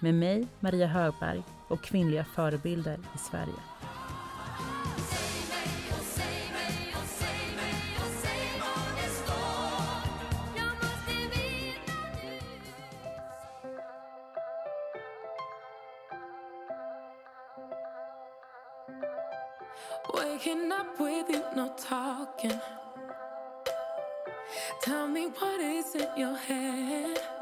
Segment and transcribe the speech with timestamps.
[0.00, 3.54] med mig, Maria Högberg och kvinnliga förebilder i Sverige.
[20.14, 22.60] Waking up with you, no talking.
[24.82, 27.35] Tell me what is in your head.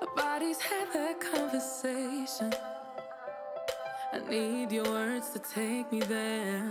[0.00, 2.52] Our bodies have that conversation.
[4.12, 6.70] I need your words to take me there.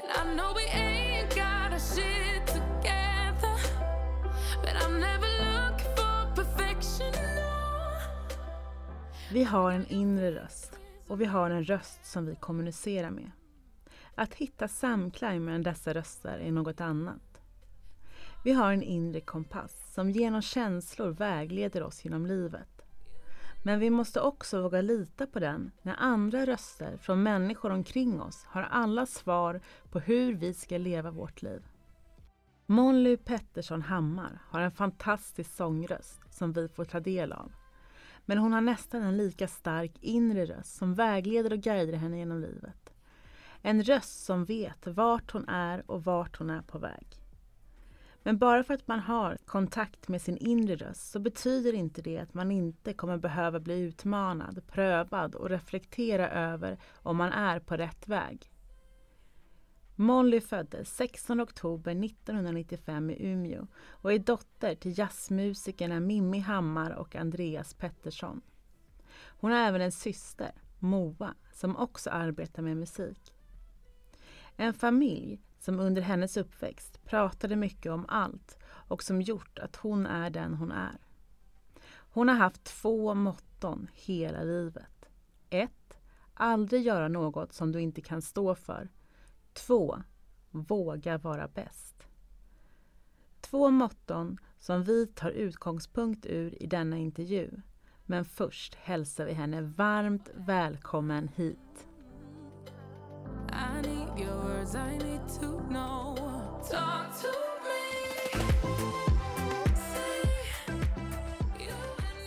[0.00, 3.56] And I know we ain't got a shit together.
[4.62, 7.12] But I'm never looking for perfection.
[7.12, 7.98] No.
[9.32, 13.30] Vi har en inre röst och vi har en röst som vi kommunicerar med.
[14.14, 17.40] Att hitta samklang mellan dessa röster är något annat.
[18.44, 22.82] Vi har en inre kompass som genom känslor vägleder oss genom livet.
[23.64, 28.44] Men vi måste också våga lita på den när andra röster från människor omkring oss
[28.44, 31.62] har alla svar på hur vi ska leva vårt liv.
[32.66, 37.52] Molly Pettersson Hammar har en fantastisk sångröst som vi får ta del av.
[38.24, 42.40] Men hon har nästan en lika stark inre röst som vägleder och guidar henne genom
[42.40, 42.92] livet.
[43.62, 47.25] En röst som vet vart hon är och vart hon är på väg.
[48.26, 52.18] Men bara för att man har kontakt med sin inre röst så betyder inte det
[52.18, 57.76] att man inte kommer behöva bli utmanad, prövad och reflektera över om man är på
[57.76, 58.50] rätt väg.
[59.96, 67.16] Molly föddes 16 oktober 1995 i Umeå och är dotter till jazzmusikerna Mimmi Hammar och
[67.16, 68.40] Andreas Pettersson.
[69.18, 73.32] Hon har även en syster, Moa, som också arbetar med musik.
[74.56, 80.06] En familj som under hennes uppväxt pratade mycket om allt och som gjort att hon
[80.06, 80.98] är den hon är.
[81.88, 85.08] Hon har haft två motton hela livet.
[85.50, 85.70] 1.
[86.34, 88.88] Aldrig göra något som du inte kan stå för.
[89.52, 89.98] 2.
[90.50, 92.06] Våga vara bäst.
[93.40, 97.50] Två motton som vi tar utgångspunkt ur i denna intervju.
[98.04, 101.86] Men först hälsar vi henne varmt välkommen hit.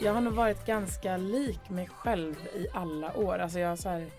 [0.02, 3.40] Jag har nog varit ganska lik mig själv i alla år.
[3.40, 4.12] Alltså jag har, så här,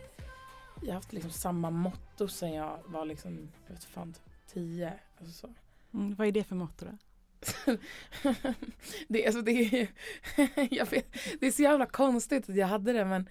[0.80, 4.92] jag har haft liksom samma motto sen jag var liksom, jag vet fan, typ tio.
[5.18, 5.54] Alltså så.
[5.94, 6.96] Mm, vad är det för motto då?
[9.08, 9.88] det, alltså det, är,
[10.70, 13.28] jag vet, det är så jävla konstigt att jag hade det men,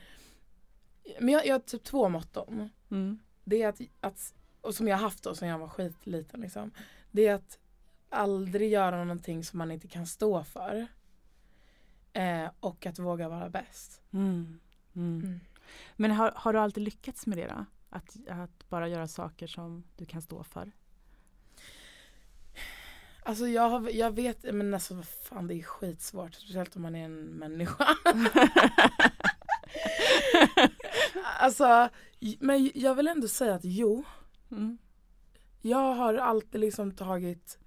[1.20, 2.70] men jag, jag har typ två motton.
[2.92, 3.20] Mm.
[3.44, 6.72] Det är att, att, och som jag har haft då sen jag var skitliten liksom.
[7.12, 7.60] Det är att
[8.10, 10.88] aldrig göra någonting som man inte kan stå för.
[12.14, 14.02] Eh, och att våga vara bäst.
[14.12, 14.60] Mm.
[14.96, 15.22] Mm.
[15.24, 15.40] mm.
[15.96, 17.66] Men har, har du alltid lyckats med det då?
[17.90, 20.72] Att, att bara göra saker som du kan stå för?
[23.24, 26.34] Alltså jag, har, jag vet, men alltså vad fan det är skitsvårt.
[26.34, 27.88] Speciellt om man är en människa.
[31.40, 31.90] alltså,
[32.40, 34.04] men jag vill ändå säga att jo.
[34.52, 34.78] Mm.
[35.62, 37.58] Jag har alltid liksom tagit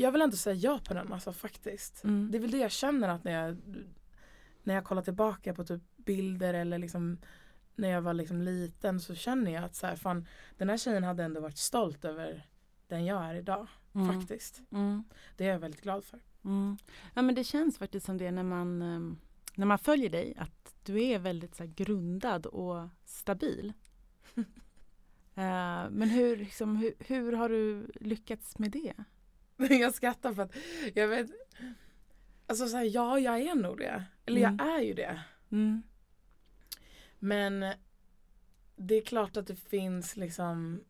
[0.00, 2.04] jag vill ändå säga ja på den alltså faktiskt.
[2.04, 2.28] Mm.
[2.30, 3.56] Det är väl det jag känner att när jag
[4.62, 7.18] när jag kollar tillbaka på typ bilder eller liksom
[7.74, 10.26] när jag var liksom liten så känner jag att så här, fan,
[10.56, 12.46] den här tjejen hade ändå varit stolt över
[12.88, 13.66] den jag är idag.
[13.94, 14.12] Mm.
[14.12, 14.62] Faktiskt.
[14.70, 15.04] Mm.
[15.36, 16.20] Det är jag väldigt glad för.
[16.44, 16.76] Mm.
[17.14, 19.18] Ja men det känns faktiskt som det när man, ehm,
[19.54, 23.72] när man följer dig att du är väldigt så här, grundad och stabil.
[24.36, 24.44] uh,
[25.90, 28.94] men hur, liksom, hur, hur har du lyckats med det?
[29.80, 30.56] jag skrattar för att
[30.94, 31.30] jag vet
[32.46, 34.04] Alltså så här, ja jag är nog det.
[34.26, 34.56] Eller mm.
[34.58, 35.20] jag är ju det.
[35.50, 35.82] Mm.
[37.18, 37.64] Men
[38.76, 40.84] det är klart att det finns liksom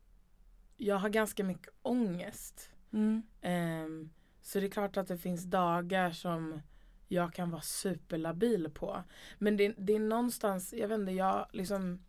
[0.77, 2.71] Jag har ganska mycket ångest.
[2.93, 3.23] Mm.
[3.43, 4.11] Um,
[4.43, 6.63] så det är klart att det finns dagar som
[7.09, 9.03] jag kan vara superlabil på.
[9.39, 12.03] Men det, det är någonstans, jag vet inte, jag liksom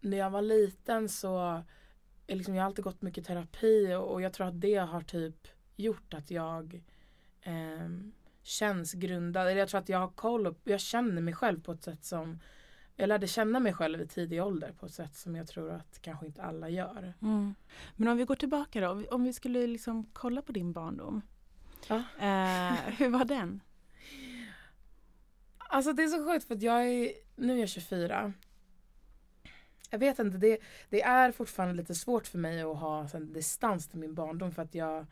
[0.00, 1.62] När jag var liten så
[2.36, 5.48] liksom, Jag har alltid gått mycket terapi och, och jag tror att det har typ
[5.76, 6.82] gjort att jag
[7.46, 8.12] um,
[8.42, 9.48] känns grundad.
[9.48, 12.04] Eller jag tror att jag har koll och jag känner mig själv på ett sätt
[12.04, 12.38] som
[12.96, 15.98] jag lärde känna mig själv i tidig ålder på ett sätt som jag tror att
[16.02, 17.14] kanske inte alla gör.
[17.22, 17.54] Mm.
[17.96, 21.22] Men om vi går tillbaka då, om vi skulle liksom kolla på din barndom.
[21.88, 21.96] Ja.
[21.96, 23.60] Eh, hur var den?
[25.58, 28.32] Alltså det är så sjukt för att jag är, nu är jag 24.
[29.90, 30.58] Jag vet inte, det,
[30.90, 34.62] det är fortfarande lite svårt för mig att ha en distans till min barndom för
[34.62, 35.06] att jag,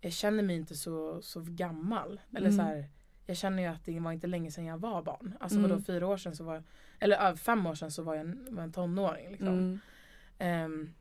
[0.00, 2.20] jag känner mig inte så, så gammal.
[2.36, 2.56] Eller Mm.
[2.58, 2.88] så här,
[3.26, 5.34] jag känner ju att det var inte länge sedan jag var barn.
[5.40, 5.70] Alltså Mm.
[5.70, 6.62] vadå fyra år sedan så var
[6.98, 9.30] eller fem år sedan så var jag en, var en tonåring.
[9.30, 9.48] Liksom.
[9.48, 9.80] Mm.
[10.38, 10.94] Ehm,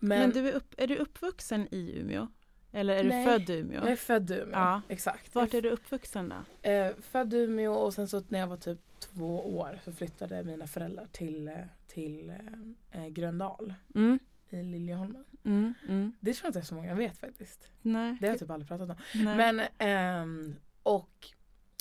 [0.00, 2.26] Men, men du är, upp, är du uppvuxen i Umeå?
[2.72, 3.80] Eller är Nej, du född i Umeå?
[3.80, 4.50] jag är född i Umeå.
[4.58, 4.82] Ja.
[4.88, 5.34] Exakt.
[5.34, 6.28] Vart är du uppvuxen
[6.62, 6.68] då?
[6.70, 10.44] Eh, född i Umeå och sen så när jag var typ två år så flyttade
[10.44, 11.54] mina föräldrar till, eh,
[11.86, 14.18] till eh, eh, Gröndal Mm.
[14.50, 15.24] i Liljeholmen.
[15.44, 15.74] Mm.
[15.88, 16.12] Mm.
[16.20, 17.68] Det tror jag inte så många vet faktiskt.
[17.82, 18.16] Nej.
[18.20, 18.96] Det har jag typ aldrig pratat om.
[19.24, 19.36] Nej.
[19.36, 21.26] Men ehm, och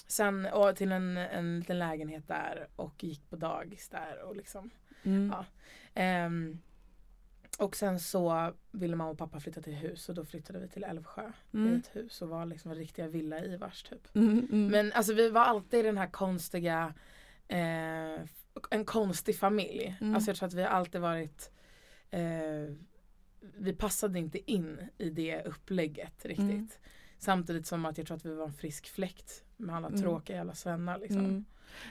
[0.08, 4.70] sen och till en, en liten lägenhet där och gick på dagis där och liksom.
[5.04, 5.34] mm.
[5.38, 5.46] ja.
[5.94, 6.60] Ehm,
[7.56, 10.84] och sen så ville mamma och pappa flytta till hus och då flyttade vi till
[10.84, 11.76] Älvsjö i Mm.
[11.76, 14.16] ett hus och var liksom riktiga villa-Ivars typ.
[14.16, 14.48] Mm.
[14.52, 14.68] Mm.
[14.68, 16.94] Men alltså vi var alltid den här konstiga
[17.48, 18.20] eh,
[18.70, 19.98] En konstig familj.
[20.02, 20.16] Mm.
[20.16, 21.52] Alltså jag tror att vi alltid varit
[22.12, 22.74] eh,
[23.58, 26.48] Vi passade inte in i det upplägget riktigt.
[26.50, 26.68] Mm.
[27.20, 30.02] Samtidigt som att jag tror att vi var en frisk fläkt med alla Mm.
[30.02, 31.46] tråkiga jävla svennar liksom.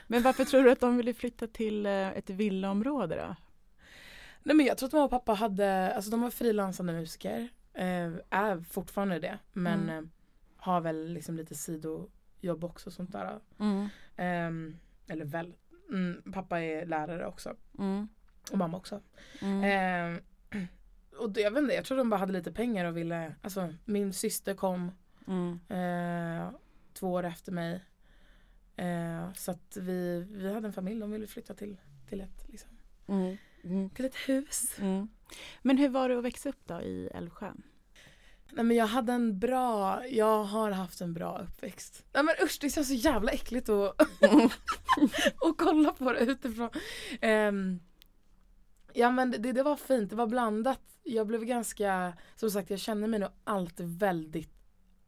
[0.07, 3.35] Men varför tror du att de ville flytta till eh, ett villaområde då?
[4.47, 7.47] Nej men jag tror att mamma och pappa hade, alltså de var frilansande musiker.
[7.73, 9.39] Eh, är fortfarande det.
[9.53, 10.03] Men Mm.
[10.03, 10.09] eh,
[10.57, 13.39] har väl liksom lite sidojobb också sånt där.
[13.59, 13.87] Mm.
[14.15, 14.77] Ehm,
[15.07, 15.55] eller väl.
[15.89, 17.55] Mm, pappa är lärare också.
[17.79, 18.07] Mm.
[18.51, 19.01] Och mamma också.
[19.41, 19.63] Mm.
[19.63, 20.67] Ehm,
[21.19, 23.73] och det, jag vet inte, jag tror de bara hade lite pengar och ville, alltså
[23.85, 24.91] min syster kom
[25.27, 25.59] Mm.
[25.69, 26.51] eh,
[26.93, 27.83] två år efter mig.
[28.75, 31.77] Eh, så att vi, vi hade en familj, de ville flytta till,
[32.09, 32.69] till, ett, liksom,
[33.63, 33.89] Mm.
[33.89, 34.71] Till ett hus.
[34.79, 35.07] Mm.
[35.61, 37.51] Men hur var det att växa upp då i Älvsjö?
[38.51, 42.05] Nej men jag hade en bra, jag har haft en bra uppväxt.
[42.13, 44.01] Nej men usch det känns så jävla äckligt att,
[45.41, 46.69] att kolla på det utifrån.
[47.21, 47.79] Ehm,
[48.93, 50.81] ja men det, det var fint, det var blandat.
[51.03, 54.53] Jag blev ganska, som sagt jag kände mig nog alltid väldigt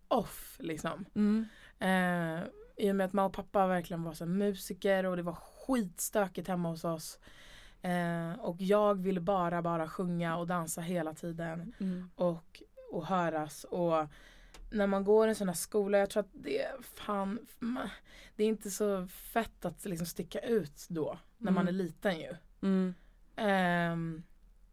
[0.07, 1.05] off liksom.
[1.15, 1.45] Mm.
[1.79, 2.47] Eh,
[2.77, 5.37] I och med att mamma och pappa verkligen var så musiker och det var
[5.67, 7.19] skitstökigt hemma hos oss.
[7.81, 12.09] Eh, och jag ville bara, bara sjunga och dansa hela tiden Mm.
[12.15, 13.63] och, och höras.
[13.63, 14.07] Och
[14.71, 17.39] när man går i en sån här skola, jag tror att det är fan,
[18.35, 21.85] det är inte så fett att liksom sticka ut då när man är Mm.
[21.85, 22.35] liten ju.
[22.61, 22.93] Mm.
[23.35, 24.23] Ehm,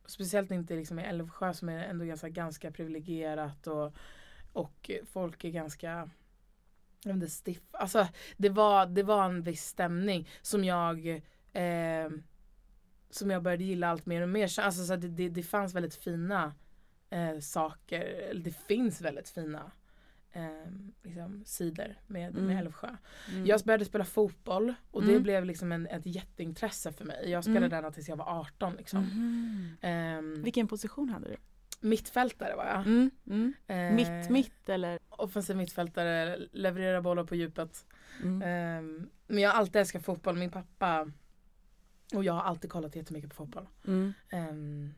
[0.06, 3.92] speciellt inte liksom i Älvsjö som är ändå ganska, ganska privilegierat och,
[4.52, 6.10] och folk är ganska
[7.04, 7.62] inte, stiff.
[7.70, 11.22] Alltså det var, det var en viss stämning som jag
[11.52, 12.22] ehm,
[13.10, 14.46] som jag började gilla allt mer och mer.
[14.46, 16.54] Så- Alltså, så det, det, det fanns väldigt fina
[17.10, 19.70] eh, saker, eller det finns väldigt fina
[20.32, 20.70] eh,
[21.02, 22.46] liksom, sidor med, Mm.
[22.46, 22.96] med Älvsjö.
[23.32, 23.46] Mm.
[23.46, 25.22] Jag började spela fotboll och det Mm.
[25.22, 27.30] blev liksom en, ett jätteintresse för mig.
[27.30, 27.82] Jag spelade Mm.
[27.82, 29.06] den tills jag var 18 liksom.
[29.80, 31.36] Ehm, Vilken position hade du?
[31.80, 32.86] mittfältare var jag.
[32.86, 33.54] Mm.
[33.66, 34.98] Eh, Mitt, mitt eller?
[35.08, 37.86] Offensiv mittfältare, leverera bollar på djupet.
[38.24, 40.36] Ehm, men jag har alltid älskat fotboll.
[40.36, 41.10] Min pappa
[42.14, 43.68] och jag har alltid kollat jättemycket på fotboll.
[43.86, 44.12] Mm.
[44.30, 44.94] Ehm,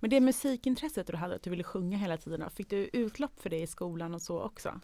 [0.00, 3.50] Men det musikintresset du hade, att du ville sjunga hela tiden, fick du utlopp för
[3.50, 4.80] det i skolan och så också?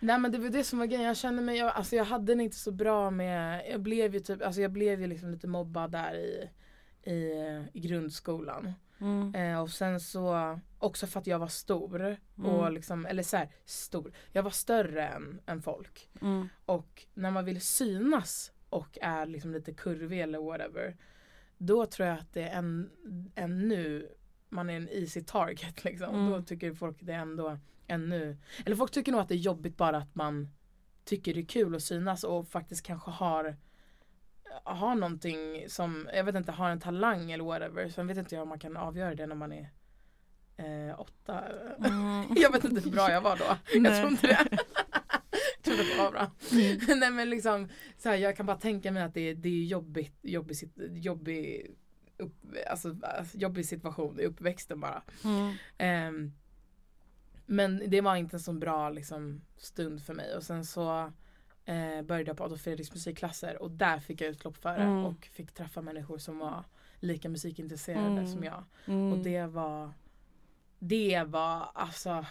[0.00, 1.04] Nej men det var det som var grejen.
[1.06, 4.20] Jag kände mig, jag, alltså jag hade det inte så bra med, jag blev ju
[4.20, 6.48] typ, alltså jag blev ju liksom lite mobbad där i,
[7.10, 7.14] i,
[7.72, 8.72] i grundskolan.
[9.00, 9.34] Mm.
[9.34, 12.16] Eh, och sen så, också för att jag var stor.
[12.36, 12.74] Och Mm.
[12.74, 14.12] liksom, eller så här, stor.
[14.32, 16.08] Jag var större än, än folk.
[16.20, 16.48] Mm.
[16.66, 20.96] Och när man vill synas och är liksom lite kurvig eller whatever.
[21.58, 22.90] Då tror jag att det är en,
[23.34, 24.08] ännu,
[24.48, 26.14] man är en easy target liksom.
[26.14, 26.30] Mm.
[26.30, 28.36] Då tycker folk det ändå ännu,
[28.66, 30.48] eller folk tycker nog att det är jobbigt bara att man
[31.04, 33.56] tycker det är kul att synas och faktiskt kanske har
[34.64, 37.88] har någonting som, jag vet inte, har en talang eller whatever.
[37.88, 39.70] Sen vet inte jag om man kan avgöra det när man är
[40.56, 41.42] eh, åtta.
[41.78, 42.26] Mm.
[42.36, 43.78] Jag vet inte hur bra jag var då.
[43.88, 44.58] Jag tror inte det.
[45.64, 46.30] det var bra.
[46.52, 46.78] Mm.
[47.00, 49.64] Nej men liksom, så här, jag kan bara tänka mig att det, är- det är
[49.64, 50.56] jobbigt, jobbig,
[50.90, 51.70] jobbig,
[52.16, 52.34] upp,
[52.70, 55.02] alltså, alltså, jobbig situation i uppväxten bara.
[55.24, 55.52] Mm.
[55.78, 56.32] Ehm,
[57.46, 61.12] men det var inte en så bra liksom, stund för mig och sen så
[61.64, 65.04] eh, började jag på Adolf Fredriks musikklasser och där fick jag utlopp för det Mm.
[65.04, 66.64] och fick träffa människor som var
[67.00, 68.26] lika musikintresserade Mm.
[68.26, 68.64] som jag.
[68.86, 69.12] Mm.
[69.12, 69.92] Och det var
[70.78, 72.26] Det var alltså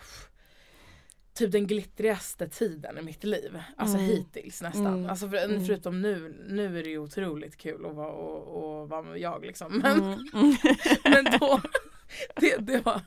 [1.34, 3.62] typ den glittrigaste tiden i mitt liv.
[3.78, 4.10] Alltså Mm.
[4.10, 4.86] hittills nästan.
[4.88, 5.10] Mm.
[5.10, 5.66] Alltså för, Mm.
[5.66, 9.46] förutom nu, nu är det ju otroligt kul att vara, och, och vara med jag
[9.46, 9.78] liksom.
[9.78, 10.26] Men, Mm.
[11.04, 11.62] Men då,
[12.36, 13.02] det, det var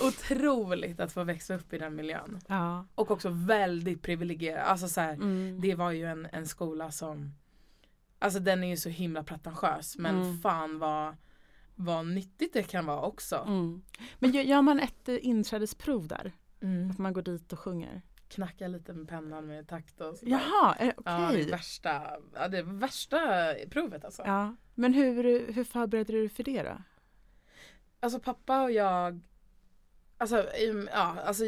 [0.00, 2.40] otroligt att få växa upp i den miljön.
[2.46, 2.86] Ja.
[2.94, 4.64] Och också väldigt privilegierad.
[4.66, 5.60] Alltså så här, Mm.
[5.60, 7.34] det var ju en, en skola som
[8.18, 10.38] Alltså den är ju så himla pretentiös men Mm.
[10.40, 11.16] fan vad,
[11.74, 13.44] vad nyttigt det kan vara också.
[14.18, 16.32] Men gör- gör man ett eh, inträdesprov där?
[16.60, 16.90] Mm.
[16.90, 18.02] Att man går dit och sjunger?
[18.28, 20.32] Knacka lite med pennan med takt och sådär.
[20.32, 21.42] Jaha, eh, Ja, det okej.
[21.42, 22.02] är värsta,
[22.34, 23.18] ja, det är värsta
[23.70, 24.22] provet alltså.
[24.26, 24.56] Ja.
[24.74, 26.82] Men hur, hur förberedde du dig för det då?
[28.00, 29.20] Alltså pappa och jag
[30.18, 30.48] Alltså,
[30.92, 31.44] ja, alltså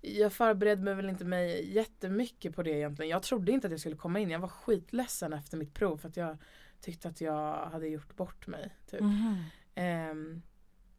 [0.00, 3.10] jag förberedde mig väl inte mig jättemycket på det egentligen.
[3.10, 4.30] Jag trodde inte att jag skulle komma in.
[4.30, 6.36] Jag var skitledsen efter mitt prov för att jag
[6.80, 8.76] tyckte att jag hade gjort bort mig.
[8.90, 9.00] Typ.
[9.00, 9.44] Mhm.
[9.74, 10.42] Ehm,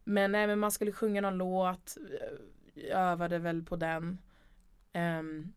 [0.04, 1.96] men nej men man skulle sjunga någon låt.
[2.74, 4.18] Jag övade väl på den.
[4.92, 5.52] Ehm,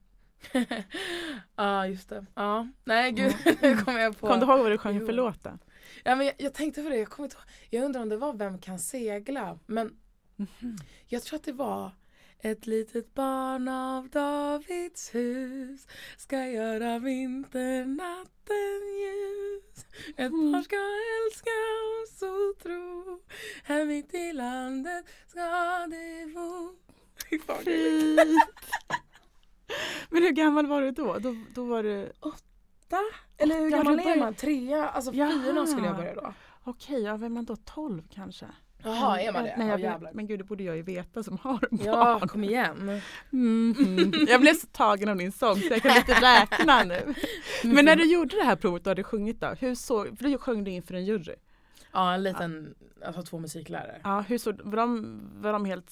[1.56, 2.26] Ja just det.
[2.36, 2.68] Ja.
[2.84, 4.28] Nej gud nu kommer jag på.
[4.28, 5.58] Kom du ihåg vad du sjöng för låt då?
[6.04, 6.98] Ja, men jag, jag tänkte på det.
[6.98, 7.38] Jag, kommer inte
[7.70, 9.60] jag undrar om det var Vem kan segla?
[9.66, 9.98] Men
[10.40, 10.78] Mhm.
[11.08, 11.92] jag tror att det var
[12.40, 19.86] ett litet barn av Davids hus ska göra vinternatten ljus.
[20.18, 20.52] Ett Mm.
[20.52, 21.50] barn ska älska
[21.84, 23.22] och så tro.
[23.64, 25.42] Här mitt i landet ska
[25.90, 26.76] det bo.
[27.30, 27.58] Fy fan.
[30.10, 31.18] Men hur gammal var du då?
[31.20, 32.12] Då, då var du,
[33.38, 34.34] Eller hur Åtta, gammal är man?
[34.34, 34.90] Trea?
[34.90, 36.34] Alltså fyran skulle jag börja då.
[36.64, 38.46] okej, ja, var man då 12 kanske?
[38.84, 39.56] Jaha, är man det?
[39.58, 41.80] Nej, Ja, jag men gud det borde jag ju veta som har barn.
[41.86, 43.02] Ja, kom igen.
[43.30, 44.14] Mhm.
[44.28, 47.14] Jag blev så tagen av din sång så jag kan inte räkna nu.
[47.64, 50.38] Men när du gjorde det här provet och hade sjungit då, hur såg, för du
[50.38, 51.36] sjöng du inför en jury.
[51.92, 54.02] Ja, en liten, alltså två musiklärare.
[54.04, 55.92] Ja, hur såg, var de, var de helt,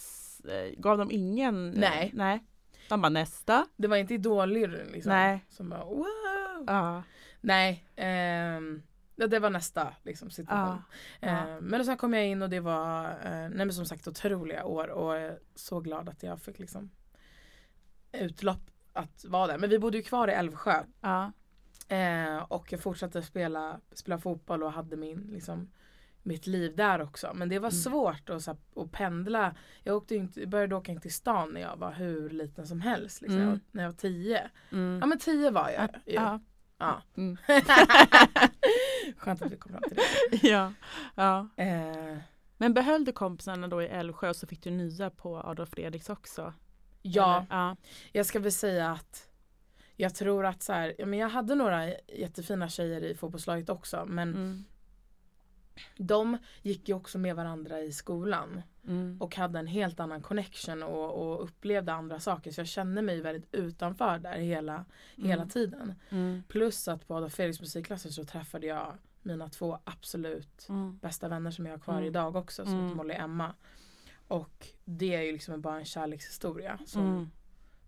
[0.77, 1.73] gav de ingen?
[1.73, 2.11] eh, Nej.
[2.13, 2.43] Nej.
[2.89, 3.67] De bara nästa.
[3.75, 5.09] Det var inte idoljuryn liksom.
[5.11, 5.45] Nej.
[5.49, 6.63] Som bara wow.
[6.67, 7.03] Ja.
[7.41, 8.81] Nej, ehm,
[9.15, 10.81] ja, det var nästa liksom, situation.
[11.19, 11.27] Ja.
[11.27, 14.87] Ehm, men sen kom jag in och det var eh, nej, som sagt otroliga år
[14.87, 16.89] och jag är så glad att jag fick liksom
[18.11, 19.57] utlopp att vara där.
[19.57, 21.31] Men vi bodde ju kvar i Älvsjö Ja.
[21.87, 25.71] eh, och jag fortsatte spela, spela fotboll och hade min liksom
[26.25, 27.31] mitt liv där också.
[27.35, 27.71] Men det var Mm.
[27.81, 29.55] svårt att, så att pendla.
[29.83, 33.21] Jag åkte inte, började åka in till stan när jag var hur liten som helst.
[33.21, 33.37] Liksom.
[33.37, 33.49] Mm.
[33.49, 34.49] Jag, när jag var tio.
[34.71, 34.97] Mm.
[35.01, 36.13] Ja men tio var jag ju.
[36.13, 36.39] ja.
[36.77, 37.01] Ja.
[37.17, 37.37] Mm.
[39.17, 39.97] Skönt att vi kom fram till
[40.31, 40.47] det.
[40.49, 40.73] ja.
[41.15, 41.47] ja.
[41.55, 42.17] Eh,
[42.57, 46.09] Men behöll du kompisarna då i Älvsjö och så fick du nya på Adolf Fredriks
[46.09, 46.53] också?
[47.01, 47.75] ja, ja.
[48.11, 49.29] jag ska väl säga att
[49.95, 54.05] jag tror att så här, ja, men jag hade några jättefina tjejer i fotbollslaget också
[54.07, 54.65] men Mm.
[55.97, 59.17] De gick ju också med varandra i skolan Mm.
[59.21, 63.21] och hade en helt annan connection och, och upplevde andra saker så jag kände mig
[63.21, 65.49] väldigt utanför där hela, hela Mm.
[65.49, 65.93] tiden.
[66.09, 66.43] Mm.
[66.47, 70.97] Plus att på Adolf Fredriks musikklasser så träffade jag mina två absolut Mm.
[70.97, 72.05] bästa vänner som jag har kvar Mm.
[72.05, 72.85] idag också som Mm.
[72.85, 73.53] heter Molly och Emma.
[74.27, 77.29] Och det är ju liksom bara en kärlekshistoria som, Mm.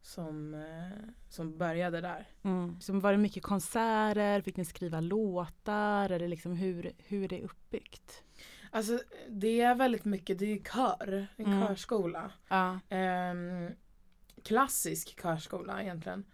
[0.07, 2.27] Som, eh, som började där.
[2.43, 2.81] Mm.
[2.81, 4.41] Så var det mycket konserter?
[4.41, 6.09] Fick ni skriva låtar?
[6.09, 8.23] Eller liksom hur, hur är det uppbyggt?
[8.71, 8.99] Alltså
[9.29, 11.67] det är väldigt mycket, det är kör, en Mm.
[11.67, 12.31] körskola.
[12.47, 12.79] Ja.
[12.89, 13.69] Ehm,
[14.43, 16.25] klassisk körskola egentligen.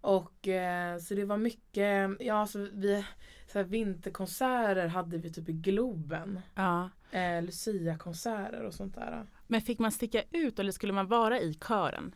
[0.00, 3.04] Och eh, så det var mycket, ja så vi,
[3.52, 6.40] så här, vinterkonserter hade vi typ i Globen.
[6.54, 6.90] ja.
[7.10, 9.26] Eh, Lucia-konserter och sånt där.
[9.46, 12.14] Men fick man sticka ut eller skulle man vara i kören?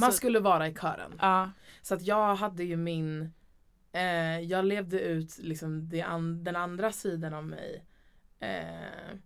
[0.00, 1.18] Man Alltså- skulle vara i kören.
[1.20, 1.50] Ja.
[1.82, 3.32] Så att jag hade ju min
[3.92, 7.84] eh, Jag levde ut liksom det an, den andra sidan av mig
[8.40, 9.16] eh,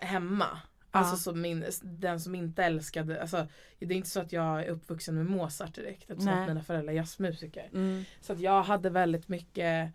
[0.00, 0.58] Hemma
[0.90, 3.46] Alltså så min, den som inte älskade alltså,
[3.78, 6.42] Det är inte så att jag är uppvuxen med Mozart direkt eftersom Nej.
[6.42, 8.04] att mina föräldrar är jazzmusiker Mm.
[8.20, 9.90] Så att jag hade väldigt mycket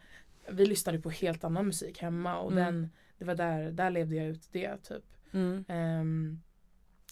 [0.50, 2.63] Vi lyssnade på helt annan musik hemma och Mm.
[2.65, 5.65] den Det var där, där levde jag ut det typ Mm.
[5.67, 6.41] Ehm,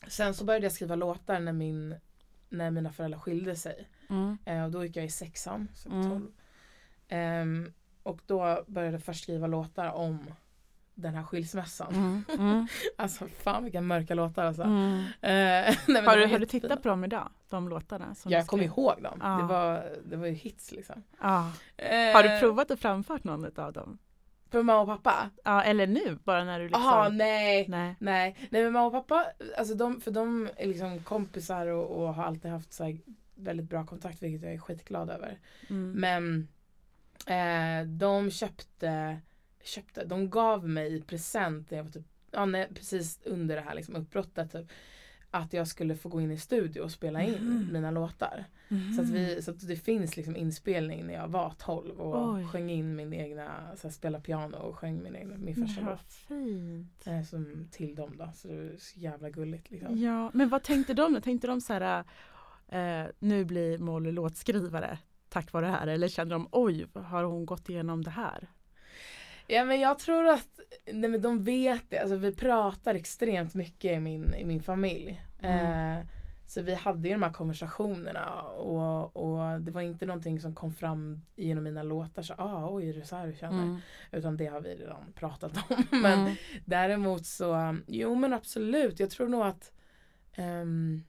[0.07, 1.95] Sen så började jag skriva låtar när min
[2.51, 4.37] När mina föräldrar skilde sig Mm.
[4.45, 6.09] Eh, och då gick jag i sexan, så Mm.
[6.09, 6.31] 12.
[7.07, 10.19] Ehm, och då började jag först skriva låtar om
[10.93, 11.93] den här skilsmässan.
[11.95, 12.23] Mm.
[12.39, 12.67] Mm.
[12.97, 14.63] Alltså fan vilka mörka låtar alltså.
[14.63, 14.99] Mm.
[14.99, 17.29] Eh, nej, Har, du, har du tittat på dem idag?
[17.49, 18.15] De låtarna?
[18.15, 19.19] Som Jag kommer ihåg dem.
[19.21, 19.27] Ja.
[19.37, 21.03] Det, var, det var ju hits liksom.
[21.21, 21.51] Ja.
[21.77, 23.97] Eh, Har du provat att framfört någon av dem?
[24.51, 25.29] För mamma och pappa?
[25.43, 26.83] Ja, eller nu bara när du liksom...
[26.83, 27.65] Jaha nej.
[27.69, 27.95] Nej.
[27.99, 29.25] Nej, nej men mamma och pappa,
[29.57, 32.97] alltså de, för de är liksom kompisar och, och har alltid haft så
[33.35, 35.39] väldigt bra kontakt vilket jag är skitglad över.
[35.69, 35.91] Mm.
[35.91, 36.47] Men
[37.27, 39.19] eh, de köpte,
[39.63, 43.61] köpte, de gav mig i present när jag var typ, ja, nej, precis under det
[43.61, 44.67] här liksom uppbrottet typ,
[45.31, 47.69] att jag skulle få gå in i studio och spela in Mhm.
[47.73, 48.45] mina låtar.
[48.67, 48.93] Mhm.
[48.93, 52.45] Så, att vi, så att det finns liksom inspelning när jag var 12 och Oj.
[52.47, 55.89] sjöng in min egna, så här, spela piano och sjöng min, egna, min första Ja,
[55.89, 56.13] låt.
[56.13, 57.07] fint.
[57.07, 59.97] Eh, som till dem då, så det är så jävla gulligt liksom.
[59.97, 61.21] Ja, men vad tänkte de då?
[61.21, 62.03] Tänkte de så här,
[62.67, 64.97] eh, nu blir Molly låtskrivare
[65.29, 65.87] tack vare det här?
[65.87, 68.47] Eller kände de, oj, har hon gått igenom det här?
[69.51, 70.59] Ja men jag tror att
[70.93, 71.99] nej, men de vet det.
[71.99, 75.21] Alltså, vi pratar extremt mycket i min, i min familj.
[75.41, 75.97] Mm.
[75.99, 76.05] Eh,
[76.47, 80.73] så vi hade ju de här konversationerna och, och det var inte någonting som kom
[80.73, 82.21] fram genom mina låtar.
[82.23, 83.63] Så ah, oj, är det så här du känner?
[83.63, 83.77] Mm.
[84.11, 85.83] Utan det har vi redan pratat om.
[86.01, 86.35] men Mm.
[86.65, 88.99] däremot så, jo men absolut.
[88.99, 89.71] Jag tror nog att
[90.33, 91.03] ehm,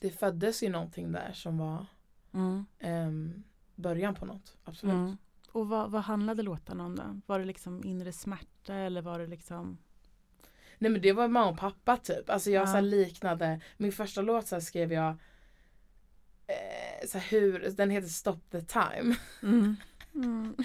[0.00, 1.86] det föddes ju någonting där som var
[2.34, 2.66] Mm.
[2.78, 3.42] ehm,
[3.74, 4.56] början på något.
[4.64, 5.18] Absolut.
[5.54, 7.20] Och vad, vad handlade låtarna om då?
[7.26, 9.78] Var det liksom inre smärta eller var det liksom
[10.78, 12.30] Nej men det var mamma och pappa typ.
[12.30, 12.66] Alltså jag Ja.
[12.66, 15.08] så liknade, min första låt så skrev jag
[16.46, 19.16] eh, så hur, den heter Stop the time.
[19.42, 19.76] Mm.
[20.14, 20.56] Mm.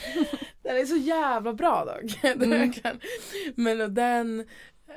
[0.61, 2.23] Den är så jävla bra dock.
[2.23, 2.71] Mm.
[3.55, 4.45] Men den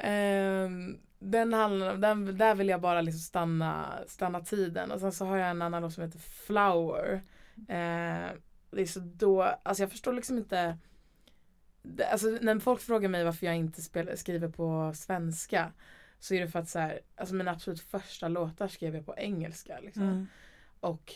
[0.01, 5.13] ehm, den handlar om, den, där vill jag bara liksom stanna, stanna tiden och sen
[5.13, 7.23] så har jag en annan låt som heter Flower.
[7.69, 8.31] Eh,
[8.77, 10.79] det är så då, alltså jag förstår liksom inte
[11.83, 15.73] det, Alltså när folk frågar mig varför jag inte spelar, skriver på svenska
[16.19, 19.15] så är det för att så här, alltså mina absolut första låtar skrev jag på
[19.17, 20.03] engelska liksom.
[20.03, 20.27] Mm.
[20.81, 21.15] Och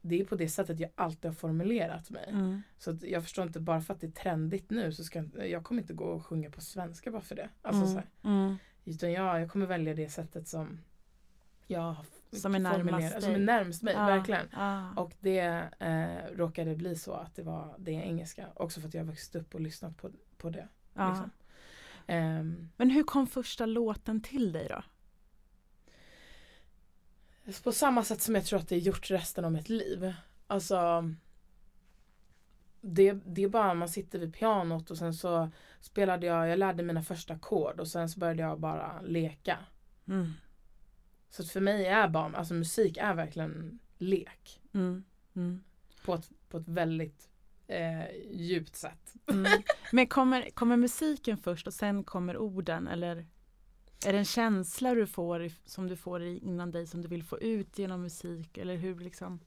[0.00, 2.28] det är på det sättet jag alltid har formulerat mig.
[2.28, 2.62] Mm.
[2.78, 5.64] Så jag förstår inte, bara för att det är trendigt nu så ska jag, jag
[5.64, 7.48] kommer inte gå och sjunga på svenska bara för det.
[7.62, 7.94] Alltså Mm.
[7.94, 8.56] så här, Mm.
[8.84, 10.80] utan jag, jag kommer välja det sättet som
[11.66, 12.04] jag har
[12.40, 13.44] Som är närmast formulerat- Som är dig.
[13.46, 14.06] närmast mig, Ja.
[14.06, 14.48] verkligen.
[14.54, 14.90] Ah.
[14.96, 15.38] Och det
[15.78, 18.46] eh, råkade bli så att det var det engelska.
[18.54, 20.68] Också för att jag har vuxit upp och lyssnat på, på det.
[20.94, 21.08] Ja.
[21.08, 21.30] Liksom.
[22.06, 24.82] Ehm, Men hur kom första låten till dig då?
[27.64, 30.12] på samma sätt som jag tror att det är gjort resten av mitt liv.
[30.46, 31.10] Alltså
[32.80, 36.82] det, det är bara man sitter vid pianot och sen så spelade jag, jag lärde
[36.82, 39.58] mina första ackord och sen så började jag bara leka.
[40.08, 40.32] Mm.
[41.30, 44.60] Så för mig är barn, alltså musik är verkligen lek.
[44.74, 45.04] Mm.
[45.36, 45.62] Mm.
[46.04, 47.28] På ett, på ett väldigt
[47.66, 49.14] eh, djupt sätt.
[49.32, 49.62] Mm.
[49.92, 53.26] Men kommer, kommer musiken först och sen kommer orden eller
[54.06, 57.22] är det en känsla du får som du får i- inom dig som du vill
[57.24, 59.40] få ut genom musik eller hur liksom?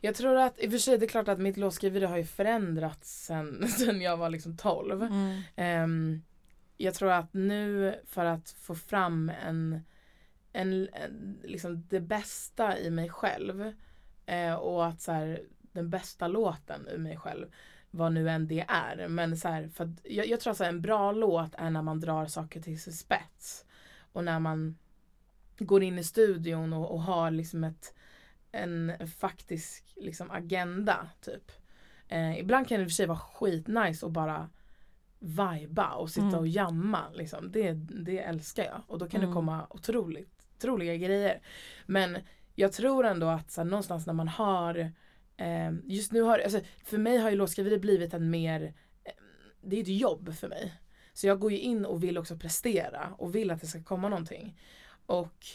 [0.00, 2.24] Jag tror att, i och för sig det är klart att mitt låtskriveri har ju
[2.24, 5.02] förändrats sen, sen jag var liksom 12.
[5.02, 5.40] Mm.
[5.56, 6.22] Ehm,
[6.76, 9.80] jag tror att nu för att få fram en,
[10.58, 13.72] en, en liksom det bästa i mig själv
[14.26, 15.42] eh, och att så här,
[15.72, 17.46] den bästa låten i mig själv
[17.90, 19.08] vad nu än det är.
[19.08, 22.26] Men så här, för jag, jag tror att en bra låt är när man drar
[22.26, 23.64] saker till sin spets.
[24.12, 24.78] Och när man
[25.58, 27.94] går in i studion och, och har liksom ett,
[28.52, 31.52] en, faktisk liksom, agenda typ.
[32.08, 34.50] Eh, ibland kan det i och för sig vara skitnice att bara
[35.18, 36.38] viba och sitta Mm.
[36.40, 37.10] och jamma.
[37.14, 37.52] Liksom.
[37.52, 37.72] Det,
[38.04, 38.82] det älskar jag.
[38.86, 39.30] Och då kan Mm.
[39.30, 41.40] det komma otroligt otroliga grejer.
[41.86, 42.18] Men
[42.54, 44.92] jag tror ändå att så här, någonstans när man har
[45.36, 49.12] eh, Just nu har, alltså, för mig har ju låtskriveri blivit en mer eh,
[49.62, 50.74] Det är ett jobb för mig.
[51.12, 54.08] Så jag går ju in och vill också prestera och vill att det ska komma
[54.08, 54.60] någonting.
[55.06, 55.46] Och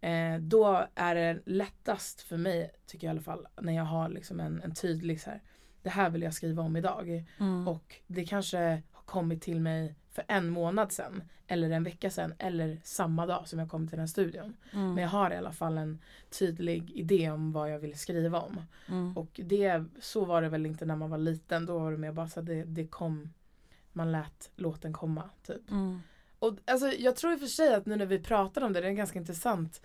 [0.00, 4.08] eh, då är det lättast för mig, tycker jag i alla fall, när jag har
[4.08, 5.42] liksom en, en tydlig så här,
[5.82, 7.24] det här vill jag skriva om idag.
[7.40, 7.68] Mm.
[7.68, 11.22] Och det kanske har kommit till mig för en månad sedan.
[11.46, 12.34] Eller en vecka sedan.
[12.38, 14.56] Eller samma dag som jag kom till den här studion.
[14.72, 14.94] Mm.
[14.94, 15.98] Men jag har i alla fall en
[16.38, 18.62] tydlig idé om vad jag vill skriva om.
[18.88, 19.16] Mm.
[19.16, 21.66] Och det, så var det väl inte när man var liten.
[21.66, 23.32] Då var det mer bara så att det, det kom.
[23.92, 25.70] Man lät låten komma typ.
[25.70, 26.00] Mm.
[26.38, 28.80] Och alltså, jag tror i och för sig att nu när vi pratar om det,
[28.80, 29.82] det är ganska intressant.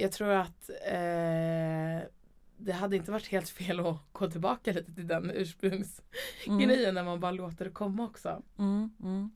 [0.00, 2.08] Jag tror att eh,
[2.56, 6.94] det hade inte varit helt fel att gå tillbaka lite till den ursprungsgrejen Mm.
[6.94, 8.42] när man bara låter det komma också.
[8.58, 8.90] Mm.
[9.02, 9.30] Mm.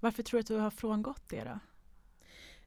[0.00, 1.58] Varför tror du att du har frångått det då?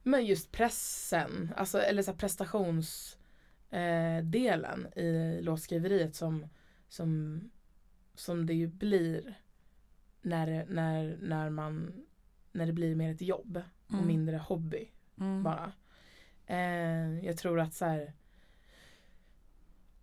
[0.02, 6.46] Men just pressen, alltså, eller så prestationsdelen eh, i låtskriveriet som,
[6.88, 7.40] som,
[8.14, 9.34] som det ju blir
[10.22, 11.92] när, när, när, man,
[12.52, 14.06] när det blir mer ett jobb och Mm.
[14.06, 14.88] mindre hobby
[15.20, 15.42] Mm.
[15.42, 15.72] bara.
[16.46, 18.12] Eh, jag tror att så här,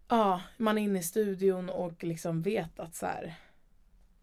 [0.07, 3.35] ja, man är inne i studion och liksom vet att så här,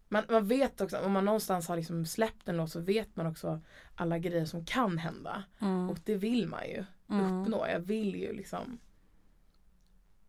[0.09, 3.27] man, man vet också, om man någonstans har liksom släppt en låt så vet man
[3.27, 3.61] också
[3.95, 5.43] alla grejer som kan hända.
[5.59, 5.89] Mm.
[5.89, 7.41] Och det vill man ju Mm.
[7.41, 7.67] uppnå.
[7.67, 8.79] Jag vill ju liksom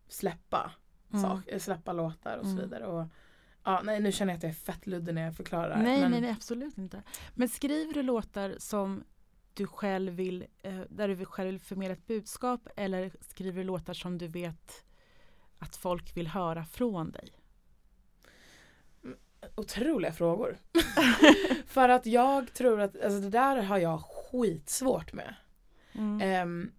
[0.07, 0.71] släppa,
[1.13, 1.21] Mm.
[1.23, 2.61] sak, eh, släppa låtar och så Mm.
[2.63, 2.85] vidare.
[2.85, 3.05] Och,
[3.63, 5.77] ja, nej, nu känner jag att jag är fett luddig när jag förklarar.
[5.83, 7.03] Nej, men, nej, nej, absolut inte.
[7.35, 9.03] Men skriver du låtar som
[9.53, 13.93] du själv vill, eh, där du själv vill förmedla ett budskap eller skriver du låtar
[13.93, 14.83] som du vet
[15.59, 17.29] att folk vill höra från dig?
[19.55, 20.57] Otroliga frågor.
[21.65, 25.35] För att jag tror att, alltså det där har jag skitsvårt med.
[25.93, 26.21] Mm.
[26.21, 26.71] Ehm,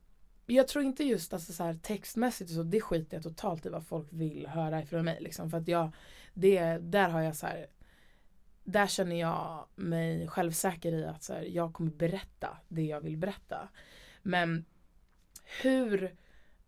[0.47, 3.87] jag tror inte just alltså, så här, textmässigt så, det skiter jag totalt i vad
[3.87, 5.19] folk vill höra ifrån mig.
[5.21, 5.91] Liksom, för att jag,
[6.35, 7.67] det, där har jag så här,
[8.65, 13.17] där känner jag mig självsäker i att så här, jag kommer berätta det jag vill
[13.17, 13.69] berätta.
[14.23, 14.65] Men
[15.63, 16.17] hur,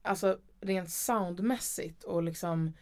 [0.02, 2.72] alltså rent soundmässigt och liksom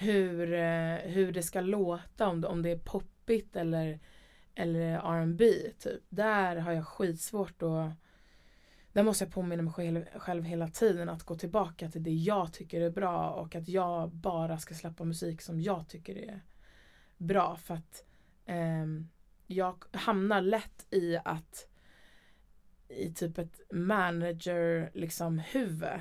[0.00, 4.00] hur, eh, hur det ska låta, om det, om det är poppigt eller,
[4.54, 6.02] eller R&B typ.
[6.08, 7.92] Där har jag skitsvårt att
[8.92, 12.52] där måste jag påminna mig själv, själv hela tiden att gå tillbaka till det jag
[12.52, 16.40] tycker är bra och att jag bara ska släppa musik som jag tycker är
[17.16, 17.56] bra.
[17.56, 18.04] För att
[18.46, 18.86] eh,
[19.46, 21.66] jag hamnar lätt i att
[22.88, 26.00] i typ ett manager liksom huvud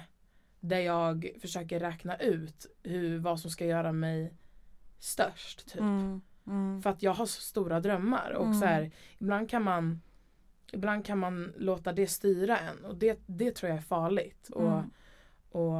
[0.59, 4.33] där jag försöker räkna ut hur, vad som ska göra mig
[4.99, 5.65] störst.
[5.71, 5.79] Typ.
[5.81, 6.21] Mm.
[6.47, 6.81] Mm.
[6.81, 8.59] För att jag har så stora drömmar och Mm.
[8.59, 10.01] så här, ibland kan man
[10.71, 14.49] Ibland kan man låta det styra en och det, det tror jag är farligt.
[14.49, 14.89] Och, Mm.
[15.51, 15.77] och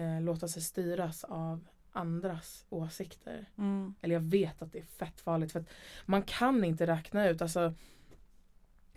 [0.00, 3.46] eh, låta sig styras av andras åsikter.
[3.58, 3.94] Mm.
[4.00, 5.68] Eller jag vet att det är fett farligt för att
[6.06, 7.74] man kan inte räkna ut, alltså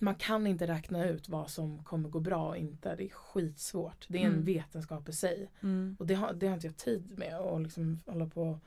[0.03, 2.95] man kan inte räkna ut vad som kommer gå bra och inte.
[2.95, 4.05] Det är skitsvårt.
[4.09, 4.45] Det är en Mm.
[4.45, 5.51] vetenskap i sig.
[5.63, 5.95] Mm.
[5.99, 8.59] Och det har, det har inte jag tid med att liksom hålla på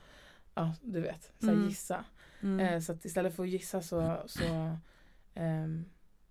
[0.54, 1.68] Ja du vet, så Mm.
[1.68, 2.04] gissa.
[2.40, 2.60] Mm.
[2.60, 4.76] Eh, så att istället för att gissa så, så,
[5.34, 5.84] ehm,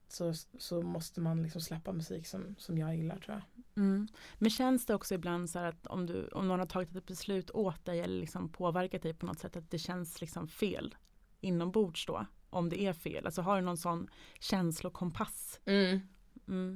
[0.07, 3.63] så, så måste man liksom släppa musik som, som jag gillar tror jag.
[3.83, 4.07] Mm.
[4.37, 7.05] Men känns det också ibland så här att om, du, om någon har tagit ett
[7.05, 10.95] beslut åt dig eller liksom påverkat dig på något sätt att det känns liksom fel
[11.41, 12.25] inombords då?
[12.49, 14.07] Om det är fel, alltså har du någon sån
[14.39, 15.59] känslokompass?
[15.65, 15.99] Mm.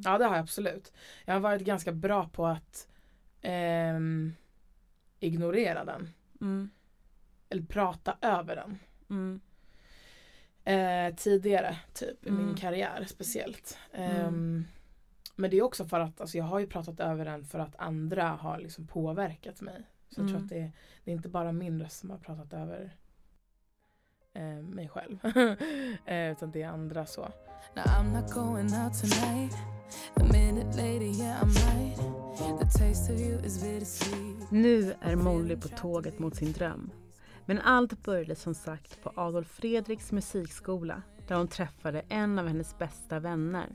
[0.03, 0.93] Ja det har jag absolut.
[1.25, 2.87] Jag har varit ganska bra på att
[3.41, 4.33] ehm,
[5.19, 6.09] ignorera den.
[6.41, 6.69] Mm.
[7.49, 8.79] Eller prata över den.
[9.09, 9.41] Mm.
[10.63, 12.55] Eh, tidigare typ i min Mm.
[12.55, 13.77] karriär speciellt.
[13.93, 14.65] Mm.
[15.35, 17.75] Men det är också för att alltså, jag har ju pratat över den för att
[17.75, 19.83] andra har liksom påverkat mig.
[20.09, 20.43] Så jag tror Mm.
[20.43, 20.71] att det,
[21.03, 22.95] det är inte bara min röst som har pratat över
[24.39, 25.19] eh, mig själv.
[26.05, 27.21] eh, utan det är andra så.
[27.75, 29.55] Now I'm not going out tonight.
[30.15, 31.97] A minute later, yeah, I might.
[32.59, 34.51] The taste of you is bittersweet.
[34.51, 36.91] Nu är Molly på tåget mot sin dröm.
[37.45, 42.77] Men allt började som sagt på Adolf Fredriks musikskola där hon träffade en av hennes
[42.77, 43.67] bästa vänner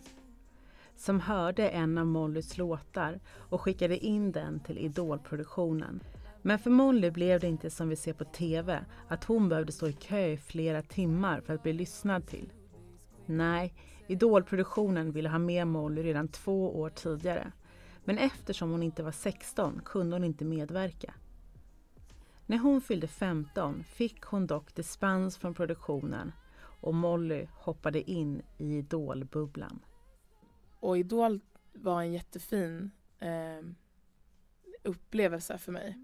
[0.96, 6.00] som hörde en av Mollys låtar och skickade in den till Idolproduktionen.
[6.46, 9.88] Men för Molly blev det inte som vi ser på TV, att hon behövde stå
[9.88, 12.52] i kö i flera timmar för att bli lyssnad till.
[13.26, 13.74] Nej,
[14.06, 17.52] Idolproduktionen ville ha med Molly redan två år tidigare.
[18.04, 21.14] Men eftersom hon inte var 16 kunde hon inte medverka.
[22.46, 26.32] När hon fyllde 15 fick hon dock dispens från produktionen
[26.80, 29.80] och Molly hoppade in i Idolbubblan.
[30.80, 31.40] Och Idol
[31.72, 33.68] var en jättefin eh,
[34.84, 35.98] upplevelse för mig.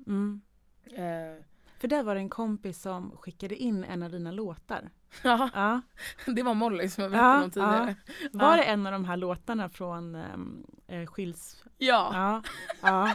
[0.85, 1.43] Eh,
[1.79, 4.91] För där var det en kompis som skickade in en av dina låtar.
[5.23, 5.81] ja, Ja.
[6.27, 7.97] det var Molly som jag berättade Ja, om tidigare.
[8.33, 8.57] Var Ja.
[8.57, 11.65] det en av de här låtarna från um, eh, skils...
[11.79, 12.43] Ja,
[12.83, 13.15] Ja.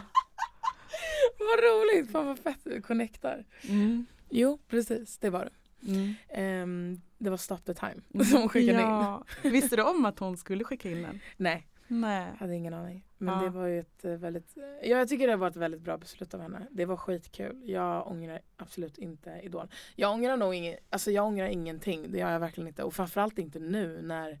[1.38, 2.12] vad roligt!
[2.12, 3.44] Fan vad fett du connectar.
[3.68, 4.06] Mm.
[4.30, 5.52] Jo, precis, det var det.
[5.92, 6.14] Mm.
[6.28, 8.88] Ehm, det var Stop the time som hon skickade in.
[8.88, 9.24] ja.
[9.42, 11.20] Visste du om att hon skulle skicka in den?
[11.36, 12.32] Nej, Nej.
[12.38, 13.04] hade ingen aning.
[13.18, 13.40] Men Ja.
[13.44, 16.34] det var ju ett eh, väldigt, ja, jag tycker det var ett väldigt bra beslut
[16.34, 16.66] av henne.
[16.70, 17.62] Det var skitkul.
[17.64, 19.68] Jag ångrar absolut inte Idol.
[19.96, 22.12] Jag ångrar nog ingen, alltså jag ångrar ingenting.
[22.12, 22.82] Det gör jag verkligen inte.
[22.82, 24.38] Och framförallt inte nu när,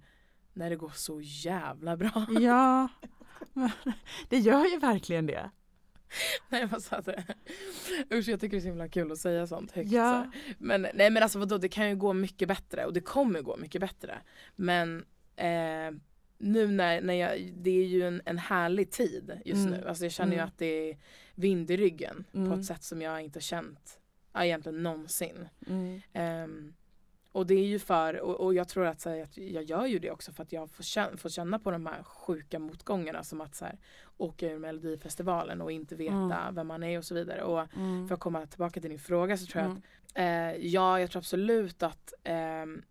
[0.52, 2.26] när det går så jävla bra.
[2.40, 2.88] Ja,
[4.28, 5.50] det gör ju verkligen det.
[6.48, 7.24] nej, vad sa det?
[8.12, 9.90] Usch, jag tycker det är så himla kul att säga sånt högt.
[9.90, 10.26] Ja.
[10.32, 10.54] Så.
[10.58, 13.56] Men, nej men alltså vadå, det kan ju gå mycket bättre och det kommer gå
[13.56, 14.18] mycket bättre.
[14.56, 15.04] Men
[15.36, 15.90] eh,
[16.38, 19.80] nu när, när jag, det är ju en, en härlig tid just Mm.
[19.80, 19.88] nu.
[19.88, 20.48] Alltså jag känner ju Mm.
[20.48, 20.96] att det är
[21.34, 22.52] vind i ryggen på Mm.
[22.60, 24.00] ett sätt som jag inte känt
[24.32, 25.48] ja, egentligen någonsin.
[25.66, 26.00] Mm.
[26.12, 26.74] Ehm,
[27.32, 29.86] och det är ju för, och, och jag tror att, så här, att jag gör
[29.86, 33.22] ju det också för att jag får känna, får känna på de här sjuka motgångarna
[33.24, 33.78] som att så här,
[34.16, 36.54] åka ur melodifestivalen och inte veta Mm.
[36.54, 37.42] vem man är och så vidare.
[37.42, 38.08] Och Mm.
[38.08, 39.82] för att komma tillbaka till din fråga så tror jag Mm.
[40.14, 40.18] att
[40.58, 42.82] eh, ja, jag tror absolut att ehm,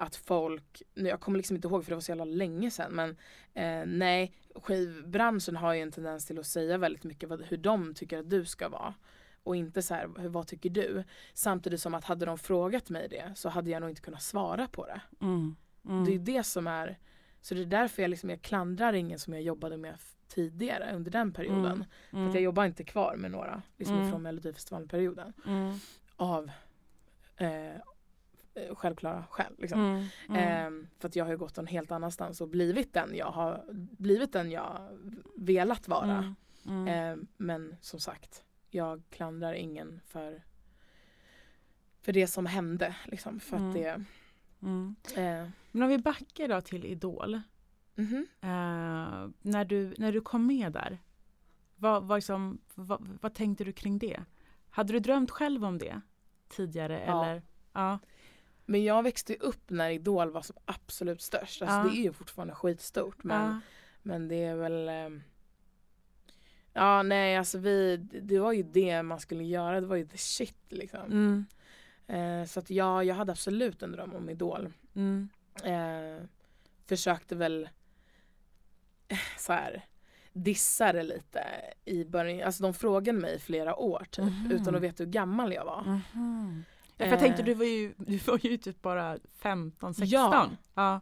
[0.00, 2.92] att folk, nu, jag kommer liksom inte ihåg för det var så jävla länge sedan
[2.92, 3.10] men
[3.54, 7.94] eh, nej, skivbranschen har ju en tendens till att säga väldigt mycket vad, hur de
[7.94, 8.94] tycker att du ska vara.
[9.42, 11.04] Och inte så här, vad tycker du?
[11.34, 14.68] Samtidigt som att hade de frågat mig det så hade jag nog inte kunnat svara
[14.68, 15.00] på det.
[15.20, 15.56] Mm.
[15.84, 16.04] Mm.
[16.04, 16.98] Det är det som är
[17.40, 21.10] Så det är därför jag, liksom, jag klandrar ingen som jag jobbade med tidigare under
[21.10, 21.84] den perioden.
[22.10, 22.24] Mm.
[22.24, 24.10] För att jag jobbar inte kvar med några liksom Mm.
[24.10, 25.32] från Melodifestivalperioden.
[25.46, 25.74] Mm.
[26.16, 26.50] Av
[27.36, 27.72] eh,
[28.74, 29.54] självklara skäl.
[29.58, 29.80] Liksom.
[29.80, 30.04] Mm.
[30.28, 30.42] Mm.
[30.66, 33.64] Ehm, för att jag har gått någon helt annanstans och blivit den jag har
[33.98, 34.98] blivit den jag
[35.36, 36.12] velat vara.
[36.18, 36.34] Mm.
[36.66, 36.88] Mm.
[36.88, 40.42] Ehm, men som sagt, jag klandrar ingen för,
[42.00, 42.96] för det som hände.
[43.04, 43.68] Liksom, för Mm.
[43.68, 44.04] att det...
[44.62, 44.96] Mm.
[45.16, 47.40] Eh, Men om vi backar då till Idol.
[47.94, 48.26] mhm.
[48.40, 50.98] Eh, när, du, när du kom med där,
[51.76, 54.20] vad, vad, liksom, vad, vad tänkte du kring det?
[54.70, 56.00] Hade du drömt själv om det
[56.48, 57.04] tidigare?
[57.06, 57.24] Ja.
[57.24, 57.42] Eller?
[57.72, 57.98] Ja.
[58.70, 61.62] Men jag växte upp när Idol var som absolut störst.
[61.62, 61.82] Alltså, Ja.
[61.84, 63.24] Det är ju fortfarande skitstort.
[63.24, 63.60] Men, Ja.
[64.02, 64.88] men det är väl...
[64.88, 65.22] ehm,
[66.72, 69.80] ja, nej, alltså vi, det var ju det man skulle göra.
[69.80, 71.00] Det var ju the shit liksom.
[71.04, 71.46] Mm.
[72.06, 74.72] Eh, så att ja, jag hade absolut en dröm om Idol.
[74.94, 75.28] Mm.
[75.64, 76.22] Eh,
[76.86, 77.68] försökte väl
[79.08, 79.84] eh, så här
[80.32, 81.44] dissa det lite
[81.84, 82.46] i början.
[82.46, 84.50] Alltså de frågade mig i flera år typ, Mhm.
[84.52, 86.00] utan att veta hur gammal jag var.
[86.98, 87.46] Ja, För jag tänkte Eh.
[87.46, 90.08] du var ju, du var ju typ bara 15, 16.
[90.10, 90.50] Ja.
[90.74, 91.00] ja.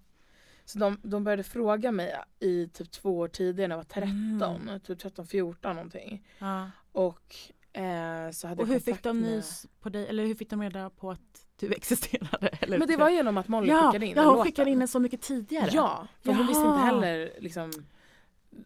[0.65, 4.61] Så de, de började fråga mig i typ två år tidigare när jag var 13,
[4.69, 4.81] Mm.
[4.81, 6.23] typ 13, 14 någonting.
[6.39, 6.71] ja.
[6.93, 7.35] Och
[7.81, 10.91] eh, så hade Och hur fick de nys på dig, eller hur fick de reda
[10.91, 11.21] på att
[11.61, 12.49] du existerade?
[12.61, 12.79] Eller?
[12.79, 14.99] Men det var genom att Molly ja, skickade in ja, hon skickade in den så
[15.01, 15.71] mycket tidigare.
[15.73, 16.85] Ja, för hon visste inte Jaha.
[16.87, 17.73] heller liksom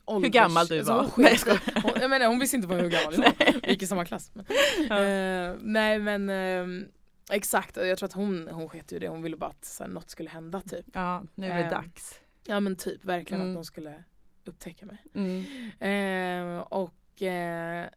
[0.06, 1.02] ålders- gammal du alltså, var.
[1.02, 1.38] Hon, Nej,
[1.82, 3.60] hon, jag menar, hon visste inte hur gammal jag var.
[3.62, 4.30] Vi gick i samma klass.
[4.34, 4.44] Men.
[4.88, 5.00] Ja.
[5.02, 6.86] Eh, nej men eh,
[7.30, 9.08] exakt, och jag tror att hon, hon sket ju det.
[9.08, 10.86] Hon ville bara att så här, något skulle hända typ.
[10.92, 12.20] Ja, nu är det Ehm, dags.
[12.44, 13.52] Ja men typ, verkligen Mm.
[13.52, 14.04] att de skulle
[14.44, 14.98] upptäcka mig.
[15.14, 15.44] Mm.
[15.80, 17.88] Eh, och eh,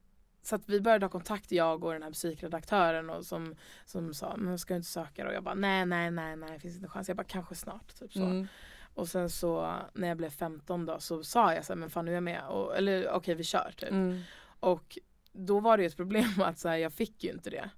[0.42, 4.36] så att vi började ha kontakt jag och den här musikredaktören och som, som sa
[4.38, 5.28] men ska du inte söka?
[5.28, 7.08] Och jag bara nej nej nej nej finns inte chans.
[7.08, 8.00] Jag bara kanske snart.
[8.00, 8.24] Typ så.
[8.24, 8.48] Mm.
[8.94, 12.06] Och sen så när jag blev 15 då så sa jag så här, men fan
[12.06, 12.48] nu är jag med.
[12.48, 13.92] Och, eller okej vi kör typ.
[13.92, 14.22] Mm.
[14.60, 14.98] Och
[15.32, 17.70] då var det ett problem att så här, jag fick ju inte det.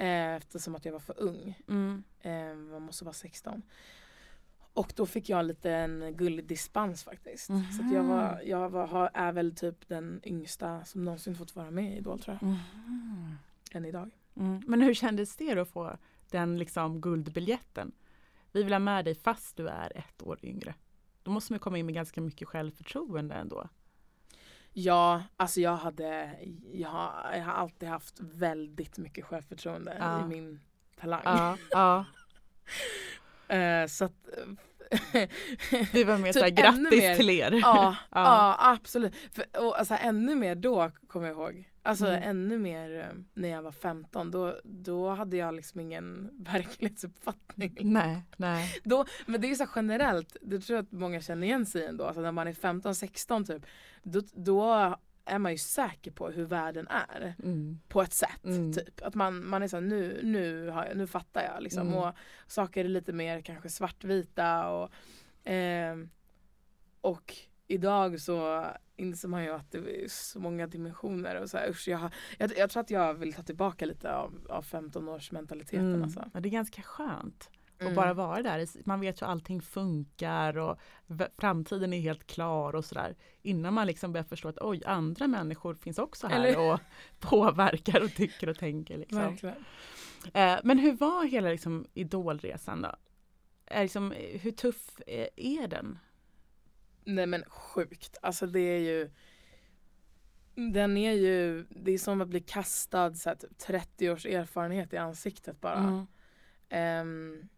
[0.00, 1.58] Eh, eftersom att jag var för ung.
[1.68, 2.04] Mm.
[2.20, 3.62] Eh, man måste vara 16.
[4.74, 7.46] Och då fick jag en liten gullig dispens faktiskt.
[7.46, 11.70] Så att jag, var, jag var, är väl typ den yngsta som någonsin fått vara
[11.70, 12.48] med i Idol tror jag.
[12.48, 13.36] Mhm.
[13.72, 14.10] Än idag.
[14.36, 14.62] Mm.
[14.66, 15.96] Men hur kändes det då att få
[16.30, 17.92] den liksom guldbiljetten?
[18.52, 20.74] Vi vill ha med dig fast du är ett år yngre.
[21.22, 23.68] Då måste man komma in med ganska mycket självförtroende ändå.
[24.76, 26.30] Ja, alltså jag hade,
[26.72, 30.20] jag har, jag har alltid haft väldigt mycket självförtroende Ja.
[30.20, 30.60] i min
[31.00, 31.20] talang.
[31.24, 32.04] Ja, ja.
[33.48, 34.12] Eh, så att,
[35.92, 37.16] Det var mer Typ såhär grattis mer.
[37.16, 37.52] till er.
[37.52, 38.22] ja, Ja.
[38.24, 38.56] ja.
[38.60, 39.14] absolut.
[39.32, 41.68] För, och, alltså, ännu mer då kommer jag ihåg.
[41.86, 42.22] Alltså Mm.
[42.22, 44.30] ännu mer eh, när jag var 15.
[44.30, 47.76] Då, då hade jag liksom ingen verklighetsuppfattning.
[47.80, 48.80] Nej, nej.
[48.84, 51.82] Då, men det är ju så generellt, det tror jag att många känner igen sig
[51.82, 52.04] i ändå.
[52.04, 53.66] Alltså när man är 15-16 typ.
[54.02, 57.34] Då, då är man ju säker på hur världen är.
[57.42, 57.80] Mm.
[57.88, 58.44] På ett sätt.
[58.44, 58.72] Mm.
[58.72, 59.02] Typ.
[59.02, 61.62] Att man, man är så här, nu, nu, har jag, nu fattar jag.
[61.62, 61.86] Liksom.
[61.88, 61.94] Mm.
[61.98, 62.14] Och
[62.46, 64.68] saker är lite mer kanske svartvita.
[64.68, 64.90] Och,
[65.44, 66.10] ehm,
[67.00, 67.36] och
[67.66, 71.40] idag så inser man ju att det är så många dimensioner.
[71.42, 74.14] Och så här, usch, jag, har, jag, jag tror att jag vill ta tillbaka lite
[74.14, 75.78] av, av 15-årsmentaliteten.
[75.94, 76.02] Mm.
[76.02, 76.30] Alltså.
[76.34, 77.94] Ja, det är ganska skönt Mm.
[77.94, 78.66] bara vara där.
[78.88, 80.78] Man vet ju allting funkar och
[81.38, 83.16] framtiden är helt klar och sådär.
[83.42, 86.80] Innan man liksom börjar förstå att oj, andra människor finns också här Eller- och
[87.20, 88.98] påverkar och tycker och tänker.
[88.98, 89.38] Liksom.
[90.34, 92.96] Eh, men hur var hela liksom, idolresan då?
[93.66, 95.98] Är liksom, eh, hur tuff eh, är den?
[97.04, 98.16] Nej men sjukt.
[98.22, 99.10] Alltså det är ju
[100.72, 104.92] Den är ju Det är som att bli kastad så här, typ 30 års erfarenhet
[104.92, 105.78] i ansiktet bara.
[105.78, 106.06] Mm.
[106.68, 107.48] Ehm,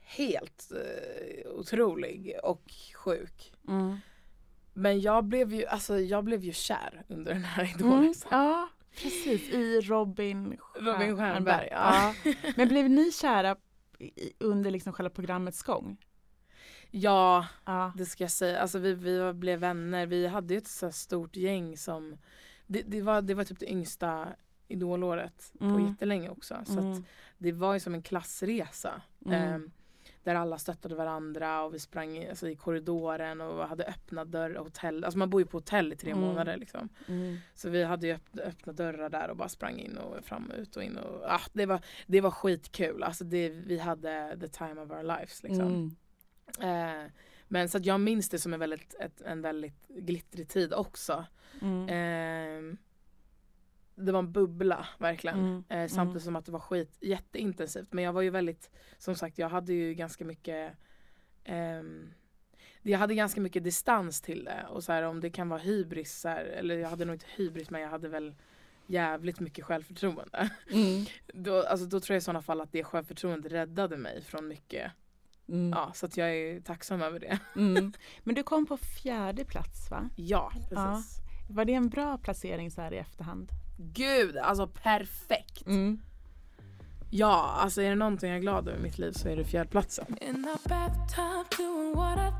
[0.00, 3.52] helt eh, otrolig och sjuk.
[3.68, 3.96] Mm.
[4.74, 7.74] Men jag blev ju, alltså, jag blev ju kär under den här Mm.
[7.76, 8.28] idolresan.
[8.32, 8.68] Ja,
[9.02, 9.48] precis.
[9.50, 12.14] I Robin, Robin Stjernberg, ja.
[12.56, 13.56] Men blev ni kära
[14.38, 15.98] under liksom själva programmets gång?
[16.90, 17.92] Ja, Ja.
[17.96, 18.60] det ska jag säga.
[18.60, 20.06] Alltså vi, vi blev vänner.
[20.06, 22.16] Vi hade ett så stort gäng som
[22.66, 24.28] det, det, var, det var typ det yngsta
[24.68, 25.86] idolåret på Mm.
[25.88, 26.56] jättelänge också.
[26.66, 27.04] Så Mm.
[27.38, 29.02] det var ju som en klassresa.
[29.26, 29.42] Mm.
[29.54, 29.70] ehm,
[30.24, 34.54] där alla stöttade varandra och vi sprang i, alltså, i korridoren och hade öppna dörrar.
[34.60, 35.04] Hotell.
[35.04, 36.24] Alltså man bor ju på hotell i tre Mm.
[36.24, 36.88] månader liksom.
[37.08, 37.36] Mm.
[37.54, 40.58] Så vi hade ju öppna, öppna dörrar där och bara sprang in och fram och
[40.58, 40.96] ut och in.
[40.98, 43.02] Och, ah, det, var, det var skitkul.
[43.02, 45.42] Alltså det, vi hade the time of our lives.
[45.42, 45.96] Liksom.
[46.58, 47.04] Mm.
[47.04, 47.10] Eh,
[47.48, 51.24] men så att jag minns det som en väldigt, ett, en väldigt glittrig tid också.
[51.62, 51.88] Mm.
[51.88, 52.76] Eh,
[53.94, 55.38] det var en bubbla verkligen.
[55.38, 55.64] Mm.
[55.68, 57.92] Eh, samtidigt som att det var skit jätteintensivt.
[57.92, 60.72] Men jag var ju väldigt, som sagt jag hade ju ganska mycket
[61.44, 62.10] ehm,
[62.82, 66.20] jag hade ganska mycket distans till det och så här, om det kan vara hybris,
[66.20, 68.34] så här, eller jag hade nog inte hybris men jag hade väl
[68.86, 70.50] jävligt mycket självförtroende.
[70.72, 71.04] Mm.
[71.26, 74.92] Då, alltså, då tror jag i sådana fall att det självförtroendet räddade mig från mycket.
[75.48, 75.70] Mm.
[75.70, 77.38] Ja, så att jag är tacksam över det.
[77.56, 77.92] Mm.
[78.22, 80.08] Men du kom på fjärde plats va?
[80.16, 80.74] Ja, precis.
[80.76, 81.02] Ja.
[81.48, 83.48] Var det en bra placering så här i efterhand?
[83.78, 85.66] Gud, alltså perfekt.
[85.66, 86.00] Mm.
[87.10, 89.44] Ja, alltså är det någonting jag är glad över i mitt liv så är det
[89.44, 90.06] fjärdeplatsen.
[90.20, 92.34] In the bathtub, doing what I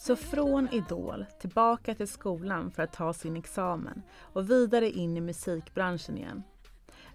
[0.00, 5.20] Så från Idol tillbaka till skolan för att ta sin examen och vidare in i
[5.20, 6.42] musikbranschen igen.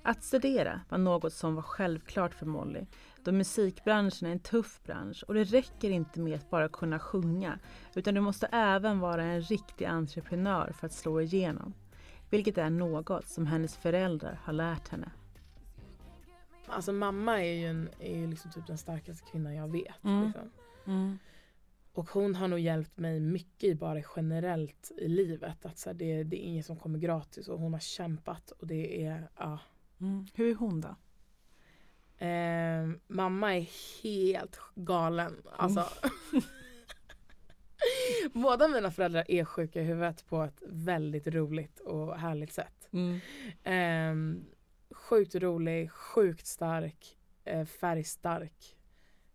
[0.01, 2.85] Att studera var något som var självklart för Molly
[3.23, 7.59] då musikbranschen är en tuff bransch och det räcker inte med att bara kunna sjunga
[7.95, 11.73] utan du måste även vara en riktig entreprenör för att slå igenom.
[12.29, 15.11] Vilket är något som hennes föräldrar har lärt henne.
[16.67, 20.03] Alltså mamma är ju, en, är ju liksom typ den starkaste kvinnan jag vet.
[20.03, 20.25] Mm.
[20.25, 20.51] Liksom.
[21.95, 25.65] Och hon har nog hjälpt mig mycket bara generellt i livet.
[25.65, 28.67] Att så här, det, det är inget som kommer gratis och hon har kämpat och
[28.67, 29.59] det är, ja.
[30.01, 30.27] Mm.
[30.33, 30.95] Hur är hon då?
[32.25, 33.67] Eh, mamma är
[34.03, 35.41] helt galen.
[35.57, 35.89] Alltså.
[38.33, 42.89] Båda mina föräldrar är sjuka i huvudet på ett väldigt roligt och härligt sätt.
[43.63, 44.15] Eh,
[44.91, 48.77] sjukt rolig, sjukt stark, eh, färgstark,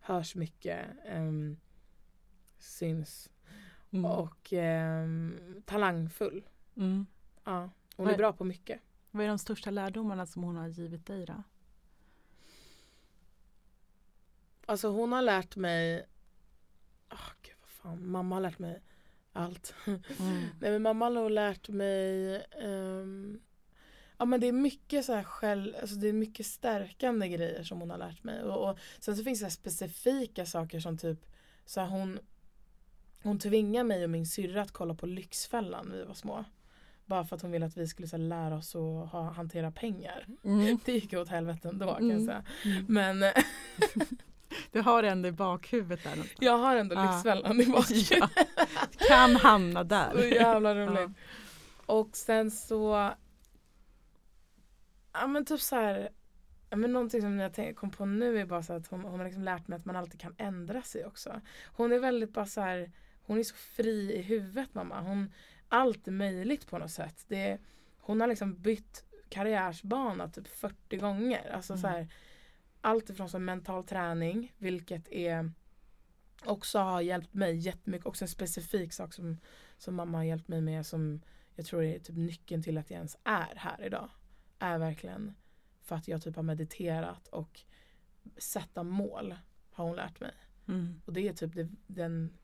[0.01, 1.57] hörs mycket, ehm,
[2.61, 3.31] syns
[3.93, 4.05] Mm.
[4.05, 6.43] och ehm, talangfull.
[6.77, 7.07] Mm.
[7.45, 8.81] Ja, hon Vad- är bra på mycket.
[9.11, 11.43] Vad är de största lärdomarna som hon har givit dig då?
[14.67, 16.07] Alltså hon har lärt mig,
[17.11, 18.83] oh, gud vad fan, mamma har lärt mig
[19.33, 19.75] allt.
[19.87, 20.01] Mm.
[20.61, 23.41] Nej men mamma har lärt mig ehm,
[24.19, 27.81] Ja men det är mycket så här själv, alltså det är mycket stärkande grejer som
[27.81, 28.43] hon har lärt mig.
[28.43, 31.27] Och, och sen så finns det specifika saker som typ
[31.65, 32.19] så här hon
[33.23, 36.45] Hon tvingar mig och min syrra att kolla på Lyxfällan när vi var små.
[37.07, 39.71] Bara för att hon ville att vi skulle så här, lära oss att ha, hantera
[39.71, 40.27] pengar.
[40.45, 40.79] Mm.
[40.85, 42.27] Det gick åt helvete ändå kan jag Mm.
[42.27, 42.45] säga.
[42.65, 42.85] Mm.
[42.89, 43.33] Men eh,
[44.73, 46.39] Du har ändå i bakhuvudet där någonstans.
[46.41, 47.13] jag har ändå Ja.
[47.13, 48.11] Lyxfällan i bakhuvudet.
[48.99, 49.09] Ja.
[49.09, 50.13] Kan hamna där.
[50.13, 51.01] Så jävla roligt.
[51.01, 51.95] Ja.
[51.95, 53.11] Och sen så
[55.13, 56.09] Ja men typ så här
[56.71, 59.25] Ja, men någonting som jag kom på nu är bara så att hon, hon har
[59.27, 61.41] liksom lärt mig att man alltid kan ändra sig också.
[61.67, 62.91] Hon är väldigt bara så här,
[63.31, 65.01] hon är så fri i huvudet mamma.
[65.01, 65.33] Hon,
[65.69, 67.25] allt är möjligt på något sätt.
[67.29, 67.59] Det,
[67.99, 71.51] hon har liksom bytt karriärsbana typ 40 gånger.
[71.51, 72.09] Alltså så här,
[72.81, 75.53] allt ifrån som mental träning, vilket är
[76.45, 78.07] också har hjälpt mig jättemycket.
[78.07, 79.37] Också en specifik sak som,
[79.79, 81.21] som mamma har hjälpt mig med som
[81.55, 84.11] jag tror är typ nyckeln till att jag ens är här idag.
[84.59, 85.35] Är verkligen
[85.83, 87.61] för att jag typ har mediterat och
[88.37, 89.35] sätta mål
[89.71, 90.35] har hon lärt mig.
[90.69, 91.03] Mm.
[91.05, 92.37] Och det är typ det, den,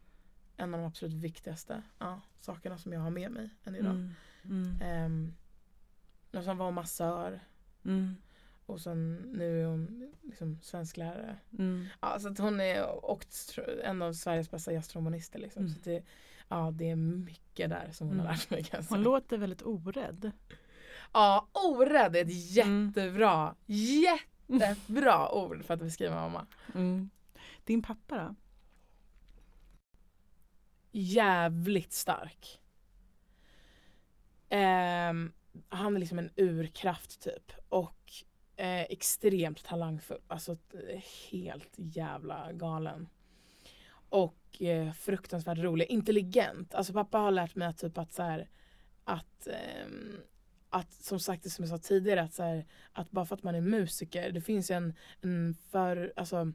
[0.57, 3.93] en av de absolut viktigaste ja, sakerna som jag har med mig än idag.
[3.95, 4.15] Mm.
[4.45, 4.79] Mm.
[4.83, 5.35] Ehm,
[6.33, 7.41] och sen var hon massör
[7.85, 8.17] Mm.
[8.67, 11.37] och sen nu är hon liksom svensklärare.
[11.59, 11.87] Mm.
[12.01, 13.27] Ja, så hon är och,
[13.85, 15.39] en av Sveriges bästa jazztrombonister.
[15.39, 15.63] Liksom.
[15.63, 15.75] Mm.
[15.75, 16.05] Så det,
[16.49, 18.35] ja, det är mycket där som hon har Mm.
[18.37, 18.65] lärt mig.
[18.65, 18.97] Kan jag säga.
[18.97, 20.31] Hon låter väldigt orädd.
[21.13, 22.87] Ja, orädd är ett Mm.
[22.87, 26.47] jättebra, jättebra ord för att beskriva mamma.
[26.75, 27.11] Mm.
[27.65, 28.35] Din pappa då?
[30.99, 32.61] Jävligt stark.
[34.49, 35.13] Eh,
[35.69, 37.53] han är liksom en urkraft typ.
[37.69, 38.13] Och
[38.57, 40.21] eh, extremt talangfull.
[40.29, 43.09] Alltså eh, helt jävla galen.
[44.09, 45.87] Och eh, fruktansvärt rolig.
[45.87, 46.75] Intelligent.
[46.75, 48.49] Alltså pappa har lärt mig att typ att så här,
[49.05, 50.17] att ehm,
[50.71, 53.43] att som sagt det som jag sa tidigare att, så här, att bara för att
[53.43, 56.53] man är musiker det finns ju en, en för, alltså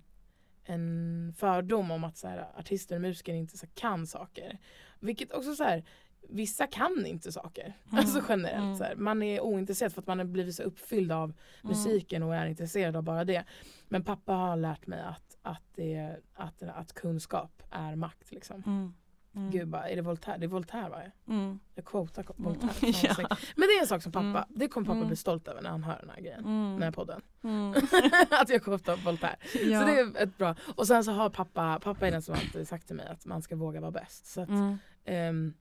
[0.65, 4.59] en fördom om att så här, artister och musiker inte så kan saker.
[4.99, 5.83] Vilket också så här,
[6.29, 7.63] vissa kan inte saker.
[7.63, 7.99] Mm.
[7.99, 8.63] Alltså generellt.
[8.63, 8.75] Mm.
[8.75, 8.95] Så här.
[8.95, 12.95] Man är ointresserad för att man har blivit så uppfylld av musiken och är intresserad
[12.95, 13.43] av bara det.
[13.87, 18.31] Men pappa har lärt mig att, att, det, att, att kunskap är makt.
[18.31, 18.93] Liksom.
[19.35, 19.47] Mm.
[19.47, 19.51] Mm.
[19.59, 20.37] Gud, bara, är det Voltaire?
[20.37, 21.01] Det är Voltaire va?
[21.27, 21.59] Mm.
[21.75, 22.43] Jag quotar Mm.
[22.43, 22.73] Voltaire.
[23.03, 23.15] Ja.
[23.29, 23.37] Ja.
[23.55, 24.43] Men det är en sak som pappa, Mm.
[24.49, 25.07] det kommer pappa Mm.
[25.07, 26.39] bli stolt över när han hör den här grejen.
[26.45, 26.71] Mm.
[26.73, 27.21] Den här podden.
[27.43, 27.71] Mm.
[28.29, 29.35] att jag quotar Voltaire.
[29.53, 29.79] Ja.
[29.79, 30.55] Så det är ett bra.
[30.75, 33.41] Och sen så har pappa, pappa är den som alltid sagt till mig att man
[33.41, 34.25] ska våga vara bäst.
[34.25, 34.77] Så att, Mm.
[35.05, 35.53] ehm,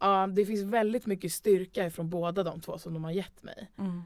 [0.00, 3.70] ja, det finns väldigt mycket styrka från båda de två som de har gett mig.
[3.78, 4.02] Mm.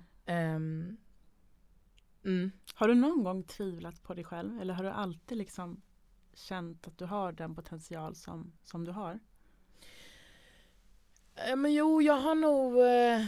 [2.24, 2.50] Mm.
[2.74, 5.80] Har du någon gång tvivlat på dig själv eller har du alltid liksom
[6.34, 9.18] känt att du har den potential som, som du har?
[11.48, 13.26] Ja, men jo, jag har nog eh,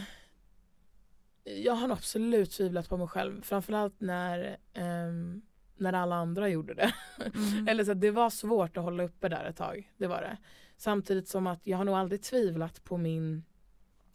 [1.63, 3.41] Jag har nog absolut tvivlat på mig själv.
[3.41, 5.41] Framförallt när, ehm,
[5.75, 6.93] när alla andra gjorde det.
[7.35, 7.67] Mm.
[7.67, 9.91] Eller så att det var svårt att hålla uppe där ett tag.
[9.97, 10.37] Det var det.
[10.77, 13.43] Samtidigt som att jag har nog aldrig tvivlat på min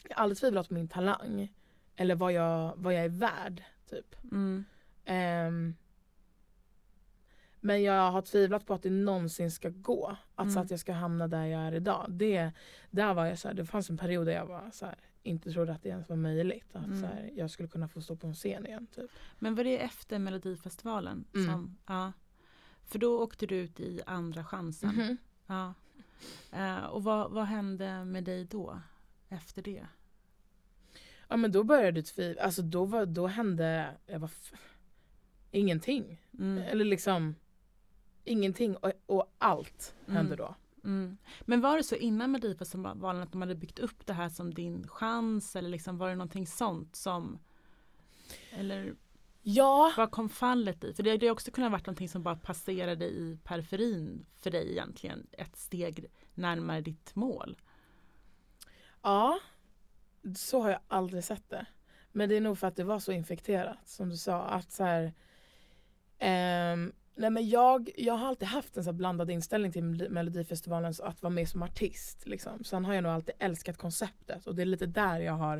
[0.08, 1.52] Jag har aldrig tvivlat på min talang.
[1.96, 3.62] Eller vad jag, vad jag är värd.
[3.90, 4.16] Typ.
[4.24, 4.64] Mm.
[5.04, 5.74] Ehm,
[7.60, 10.16] men jag har tvivlat på att det någonsin ska gå.
[10.34, 10.64] Alltså Mm.
[10.64, 12.06] att jag ska hamna där jag är idag.
[12.10, 12.50] Det,
[12.90, 15.52] där var jag så här, det fanns en period där jag var så här, inte
[15.52, 16.76] trodde att det ens var möjligt.
[16.76, 17.00] Att Mm.
[17.00, 18.86] så här, jag skulle kunna få stå på en scen igen.
[18.86, 19.10] Typ.
[19.38, 21.24] Men var det efter Melodifestivalen?
[21.34, 21.46] Mm.
[21.46, 22.12] Som, ja.
[22.84, 24.90] För då åkte du ut i Andra chansen.
[24.94, 25.16] Mhm.
[25.46, 25.74] Ja.
[26.52, 28.80] Eh, och vad, vad hände med dig då?
[29.28, 29.86] Efter det?
[31.28, 32.42] Ja men då började tvivla.
[32.42, 34.52] Alltså då, var, då hände jag var f-
[35.50, 36.20] ingenting.
[36.38, 36.58] Mm.
[36.58, 37.34] Eller liksom
[38.28, 40.36] ingenting och, och allt hände Mm.
[40.36, 40.54] då.
[40.84, 41.18] Mm.
[41.40, 44.88] Men var det så innan Melodifestivalen att de hade byggt upp det här som din
[44.88, 47.38] chans eller liksom var det någonting sånt som
[48.50, 48.94] eller
[49.42, 50.94] Ja, vad kom fallet i?
[50.94, 55.26] För det hade också kunnat varit någonting som bara passerade i periferin för dig egentligen
[55.32, 57.56] ett steg närmare ditt mål.
[59.02, 59.38] Ja,
[60.36, 61.66] så har jag aldrig sett det.
[62.12, 64.42] Men det är nog för att det var så infekterat som du sa.
[64.42, 65.12] Att så här,
[66.18, 70.94] ehm, nej men jag, jag har alltid haft en så blandad inställning till Mel- Melodifestivalen
[70.94, 72.26] så att vara med som artist.
[72.26, 72.64] Liksom.
[72.64, 75.54] Sen har jag nog alltid älskat konceptet och det är lite där jag har,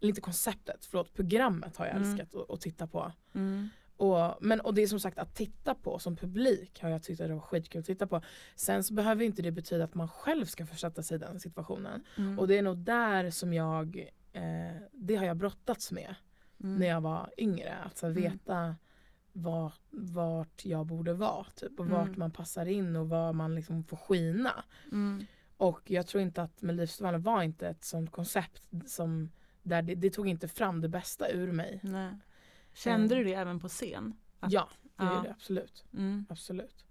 [0.00, 2.10] eller inte konceptet, förlåt, programmet har jag Mm.
[2.10, 3.12] älskat att, titta på.
[3.34, 3.68] Mm.
[3.96, 7.20] Och, men, och det är som sagt att titta på som publik har jag tyckt
[7.20, 8.20] att det var skitkul att titta på.
[8.56, 12.04] Sen så behöver inte det betyda att man själv ska försätta sig i den situationen.
[12.16, 12.38] Mm.
[12.38, 14.42] Och det är nog där som jag, eh,
[14.92, 16.14] det har jag brottats med
[16.60, 16.76] Mm.
[16.76, 17.76] när jag var yngre.
[17.76, 18.22] Att så Mm.
[18.22, 18.76] veta
[19.42, 22.18] var, vart jag borde vara typ, och vart Mm.
[22.18, 24.64] man passar in och var man liksom får skina.
[24.92, 25.26] Mm.
[25.56, 29.30] Och jag tror inte att Melodifestivalen var inte ett sånt koncept som
[29.62, 31.80] där det, det tog inte fram det bästa ur mig.
[31.82, 32.12] Nej.
[32.74, 34.14] Kände du det även på scen?
[34.40, 35.20] Att- ja, det ja.
[35.24, 35.84] det absolut.
[35.92, 36.26] Mm.
[36.28, 36.84] Absolut.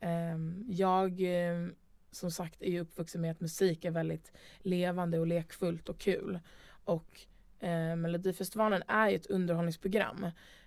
[0.00, 1.74] Ehm, jag ehm,
[2.10, 6.38] som sagt är ju uppvuxen med att musik är väldigt levande och lekfullt och kul.
[6.84, 7.20] Och
[7.60, 10.26] eh, Melodifestivalen är ju ett underhållningsprogram.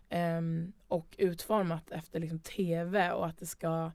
[0.10, 3.92] Ehm, och utformat efter liksom, tv och att det ska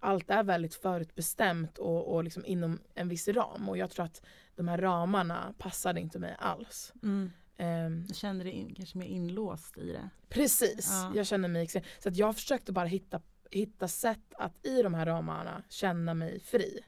[0.00, 3.68] allt är väldigt förutbestämt och, och liksom inom en viss ram.
[3.68, 4.22] Och jag tror att
[4.56, 6.92] de här ramarna passade inte mig alls.
[7.02, 7.30] Mm.
[7.56, 10.08] Ehm, Jag kände dig in, kanske mer inlåst i det.
[10.28, 11.12] Precis, Ja.
[11.14, 11.68] jag känner mig.
[11.98, 16.40] Så att jag försökte bara hitta, hitta sätt att i de här ramarna känna mig
[16.40, 16.80] fri.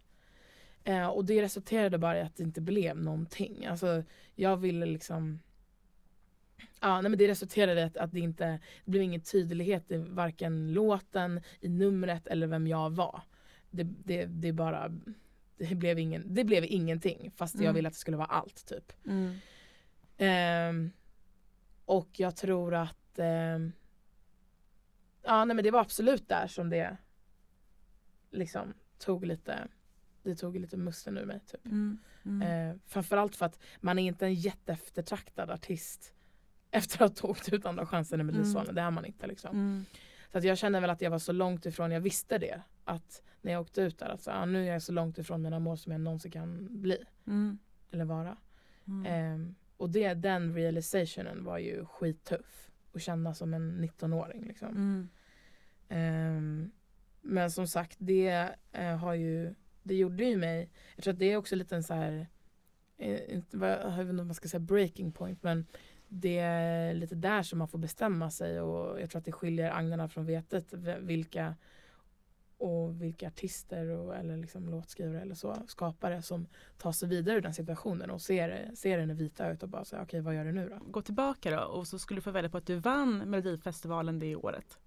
[0.84, 3.66] Eh, och det resulterade bara i att det inte blev någonting.
[3.66, 4.02] Alltså
[4.34, 5.40] jag ville liksom
[6.80, 8.46] Ja, nej men det resulterade i att, att det inte
[8.84, 13.22] det blev ingen tydlighet i varken låten, i numret eller vem jag var.
[13.70, 14.88] Det, det, det bara
[15.58, 17.74] det blev, ingen, det blev ingenting fast jag Mm.
[17.74, 18.92] ville att det skulle vara allt typ.
[19.06, 19.34] Mm.
[20.16, 20.90] Ehm,
[21.84, 23.72] och jag tror att ehm,
[25.22, 26.96] Ja nej men det var absolut där som det
[28.30, 29.68] liksom tog lite
[30.22, 31.66] Det tog lite musten ur mig typ.
[31.66, 31.98] Mm.
[32.24, 32.42] Mm.
[32.70, 36.12] Eh, framförallt för att man är inte en jätteeftertraktad artist
[36.74, 38.66] efter att ha åkt ut andra chansen i Melodifestivalen.
[38.70, 38.74] Mm.
[38.74, 39.50] Det är man inte liksom.
[39.56, 39.84] Mm.
[40.32, 42.62] Så att jag känner väl att jag var så långt ifrån, jag visste det.
[42.84, 45.42] Att när jag åkte ut där, att så, ah, nu är jag så långt ifrån
[45.42, 47.04] mina mål som jag någonsin kan bli.
[47.26, 47.58] Mm.
[47.90, 48.36] Eller vara.
[49.06, 52.70] Ehm, och det, den realizationen var ju skittuff.
[52.94, 54.68] Att känna som en 19-åring liksom.
[55.88, 56.70] Ehm,
[57.20, 61.32] men som sagt, det eh, har ju, det gjorde ju mig, jag tror att det
[61.32, 62.26] är också lite en så här,
[62.98, 65.66] eh, inte, vad- jag vet inte om man ska säga breaking point, men
[66.08, 69.70] det är lite där som man får bestämma sig och jag tror att det skiljer
[69.70, 71.54] agnarna från vetet, vilka
[72.58, 76.46] och vilka artister och, eller liksom låtskrivare eller så, skapare som
[76.78, 80.02] tar sig vidare ur den situationen och ser, ser den vita ut och bara säger
[80.02, 80.90] okej vad gör du nu då?
[80.90, 84.36] Gå tillbaka då och så skulle du få välja på att du vann Melodifestivalen det
[84.36, 84.78] året.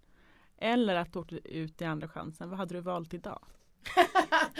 [0.57, 2.49] Eller att du åkte ut i andra chansen.
[2.49, 3.45] Vad hade du valt idag?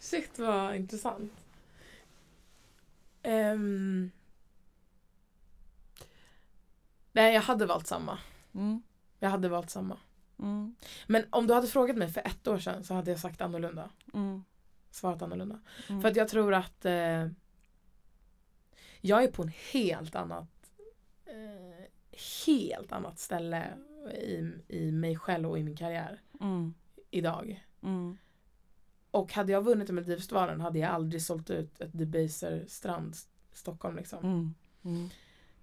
[0.00, 1.43] Shit vad intressant.
[3.24, 4.10] Ehm.
[7.12, 8.18] nej jag hade valt samma.
[8.54, 8.82] Mm.
[9.18, 9.98] Jag hade valt samma.
[10.38, 10.74] Mm.
[11.06, 13.90] Men om du hade frågat mig för ett år sedan så hade jag sagt annorlunda.
[14.14, 14.44] Mm.
[14.90, 15.60] Svarat annorlunda.
[15.88, 16.02] Mm.
[16.02, 17.26] För att jag tror att eh,
[19.00, 20.70] jag är på en helt annat
[21.24, 21.84] eh,
[22.46, 23.66] helt annat ställe
[24.14, 26.74] i, i mig själv och i min karriär Mm.
[27.10, 27.64] idag.
[29.14, 33.16] Och hade jag vunnit Melodifestivalen hade jag aldrig sålt ut ett Debaser strand
[33.52, 34.24] Stockholm liksom.
[34.24, 34.54] Mm.
[34.84, 35.08] Mm.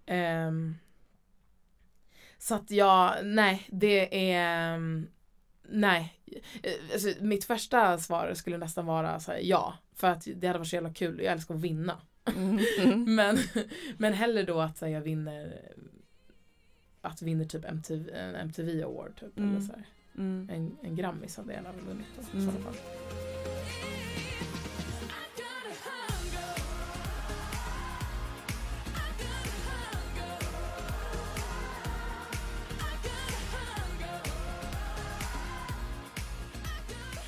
[0.05, 0.75] Ehm,
[2.37, 5.07] så att jag, nej det är ehm,
[5.61, 6.13] nej.
[6.63, 9.73] Eh, Alltså, mitt första svar skulle nästan vara så här, ja.
[9.95, 11.19] För att det hade varit så jävla kul.
[11.23, 11.97] Jag älskar att vinna.
[12.25, 12.59] Mm.
[12.79, 13.15] Mm.
[13.15, 13.37] Men,
[13.97, 15.61] men hellre då att här, jag vinner
[17.01, 19.37] att vinner typ MTV, en MTV Award typ.
[19.37, 19.49] Mm.
[19.49, 19.85] Eller så här.
[20.21, 20.47] Mm.
[20.49, 22.45] En, en Grammis hade jag gärna väl vunnit då, i Mm.
[22.53, 22.75] sådana fall.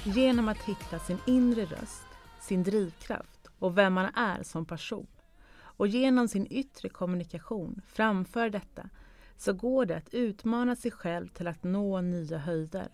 [0.05, 2.05] Genom att hitta sin inre röst,
[2.41, 5.07] sin drivkraft och vem man är som person
[5.55, 8.89] och genom sin yttre kommunikation framför detta
[9.37, 12.87] så går det att utmana sig själv till att nå nya höjder.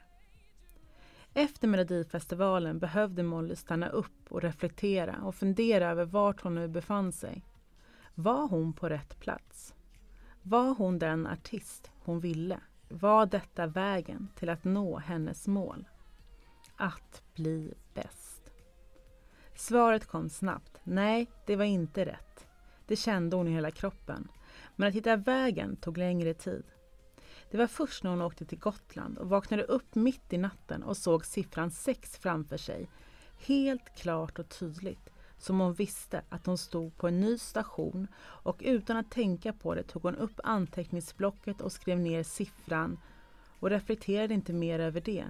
[1.34, 7.12] Efter Melodifestivalen behövde Molly stanna upp och reflektera och fundera över vart hon nu befann
[7.12, 7.44] sig.
[8.16, 9.74] Var hon på rätt plats?
[10.42, 12.60] Var hon den artist hon ville?
[12.90, 15.88] Var detta vägen till att nå hennes mål?
[16.76, 18.52] Att bli bäst.
[19.56, 20.80] Svaret kom snabbt.
[20.84, 22.48] Nej, det var inte rätt.
[22.88, 24.28] Det kände hon i hela kroppen.
[24.80, 26.64] Men att hitta vägen tog längre tid.
[27.52, 30.98] Det var först när hon åkte till Gotland och vaknade upp mitt i natten och
[30.98, 32.90] såg siffran 6 framför sig,
[33.38, 38.58] helt klart och tydligt, som hon visste att hon stod på en ny station och
[38.60, 43.00] utan att tänka på det tog hon upp anteckningsblocket och skrev ner siffran
[43.60, 45.26] och reflekterade inte mer över det.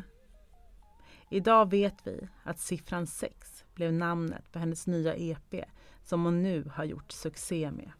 [1.29, 5.55] Idag vet vi att siffran 6 blev namnet på hennes nya EP
[6.03, 7.91] som hon nu har gjort succé med.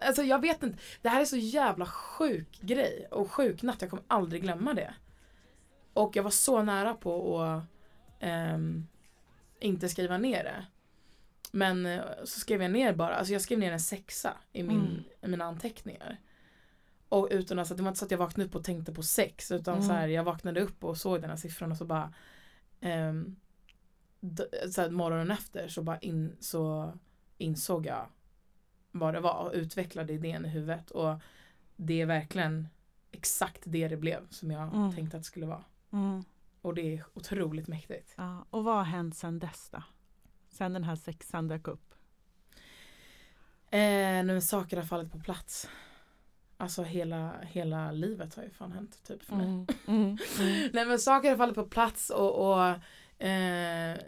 [0.00, 3.90] Alltså jag vet inte, det här är så jävla sjuk grej och sjuk natt, jag
[3.90, 4.94] kommer aldrig glömma det.
[5.92, 7.62] Och jag var så nära på att
[8.20, 8.86] ehm,
[9.60, 10.66] inte skriva ner det.
[11.52, 14.80] Men eh, så skrev jag ner bara, alltså jag skrev ner en sexa i, min,
[14.80, 15.02] Mm.
[15.22, 16.20] i mina anteckningar.
[17.08, 19.50] Och utan alltså, det var inte så att jag vaknade upp och tänkte på sex
[19.50, 19.86] utan Mm.
[19.88, 22.12] så här, jag vaknade upp och såg den här siffran och så bara
[24.20, 26.92] d- så här, morgonen efter så bara in, så
[27.38, 28.06] insåg jag
[28.90, 31.14] vad det var och utvecklade idén i huvudet och
[31.76, 32.68] det är verkligen
[33.12, 34.94] exakt det det blev som jag Mm.
[34.94, 35.64] tänkte att det skulle vara.
[35.92, 36.24] Mm.
[36.62, 38.14] Och det är otroligt mäktigt.
[38.16, 39.82] Ja, och vad har hänt sedan dess då?
[40.50, 41.94] Sen den här sexan dök upp?
[43.70, 45.68] Eh, men saker har fallit på plats.
[46.56, 49.46] Alltså hela, hela livet har ju fan hänt typ för mig.
[49.46, 49.66] Mm.
[49.86, 50.02] Mm.
[50.02, 50.70] Mm.
[50.72, 52.64] Nej men saker har fallit på plats och, och
[53.26, 53.98] eh,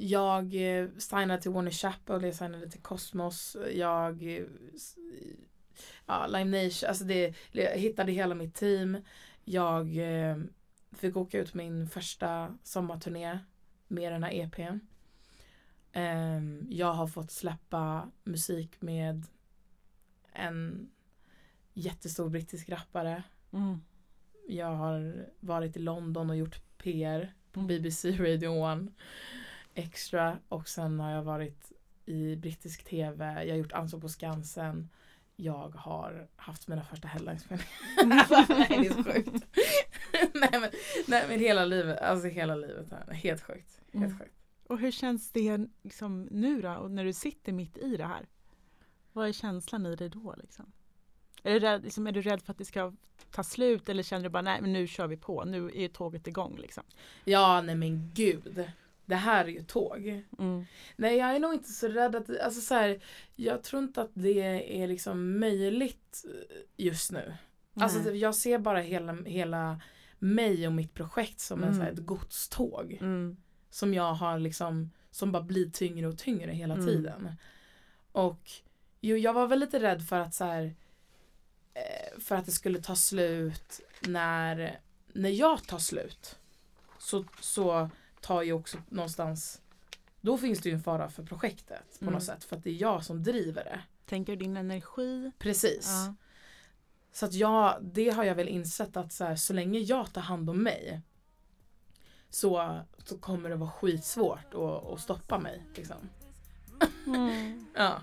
[0.00, 4.44] jag eh, signade till Warner Chappell, jag signade till Cosmos, jag eh,
[6.06, 8.98] ja, Live Nation, alltså det, jag hittade hela mitt team.
[9.44, 10.36] Jag eh,
[10.92, 13.38] fick åka ut min första sommarturné
[13.88, 14.78] med den här EPn.
[15.92, 19.26] Ehm, jag har fått släppa musik med
[20.32, 20.90] en
[21.74, 23.22] jättestor brittisk rappare.
[23.52, 23.80] Mm.
[24.48, 27.68] Jag har varit i London och gjort PR på Mm.
[27.68, 28.88] BBC Radio 1
[29.78, 31.72] Extra och sen har jag varit
[32.06, 34.88] i brittisk tv, jag har gjort Ansvar på Skansen
[35.40, 37.68] jag har haft mina första headlinespelningar.
[38.58, 39.46] nej det är så sjukt.
[40.34, 40.70] nej, men,
[41.08, 42.92] nej men hela livet, alltså hela livet.
[43.10, 43.80] Helt sjukt.
[43.92, 44.18] Helt Mm.
[44.18, 44.34] sjukt.
[44.66, 48.26] Och hur känns det liksom nu då, och när du sitter mitt i det här?
[49.12, 50.34] Vad är känslan i dig då?
[50.38, 50.72] Liksom?
[51.42, 52.92] Är, du rädd, liksom, är du rädd för att det ska
[53.30, 56.26] ta slut eller känner du bara nej men nu kör vi på, nu är tåget
[56.26, 56.84] igång liksom?
[57.24, 58.70] Ja nej men gud.
[59.08, 60.22] Det här är ju tåg.
[60.38, 60.64] Mm.
[60.96, 63.00] Nej jag är nog inte så rädd att, alltså så här,
[63.36, 67.34] jag tror inte att det är liksom möjligt eh, just nu.
[67.74, 68.16] Alltså Nej.
[68.16, 69.80] jag ser bara hela, hela
[70.18, 71.78] mig och mitt projekt som en, Mm.
[71.78, 72.98] så här, ett godståg.
[73.00, 73.36] Mm.
[73.70, 76.86] Som jag har liksom, som bara blir tyngre och tyngre hela Mm.
[76.86, 77.32] tiden.
[78.12, 78.50] Och
[79.00, 80.74] jo, jag var väl lite rädd för att så här,
[81.74, 84.80] eh, för att det skulle ta slut när,
[85.12, 86.38] när jag tar slut.
[86.98, 87.90] Så, så
[88.20, 89.60] tar ju också någonstans,
[90.20, 92.14] då finns det ju en fara för projektet på Mm.
[92.14, 92.44] något sätt.
[92.44, 93.80] För att det är jag som driver det.
[94.06, 95.32] Tänker din energi?
[95.38, 95.88] Precis.
[95.88, 96.14] Ja.
[97.12, 100.20] Så att jag, det har jag väl insett att så, här, så länge jag tar
[100.20, 101.00] hand om mig
[102.30, 105.62] så, så kommer det vara skitsvårt att, att stoppa mig.
[105.74, 105.96] Liksom.
[107.06, 107.66] Mm.
[107.74, 108.00] Ja.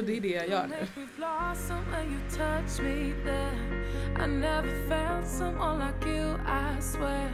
[0.00, 0.74] Så det är det jag gör nu.
[0.74, 4.24] Make me blossom when you touch me there.
[4.24, 7.30] I never felt someone like you, I swear.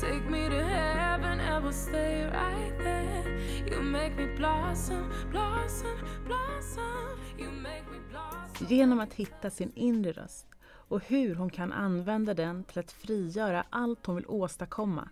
[0.00, 3.38] Take me to heaven and we'll stay right there.
[3.70, 7.18] You make me blossom, blossom, blossom.
[7.38, 8.66] You make me blossom.
[8.68, 13.64] Genom att hitta sin inre röst och hur hon kan använda den till att frigöra
[13.70, 15.08] allt hon vill åstadkomma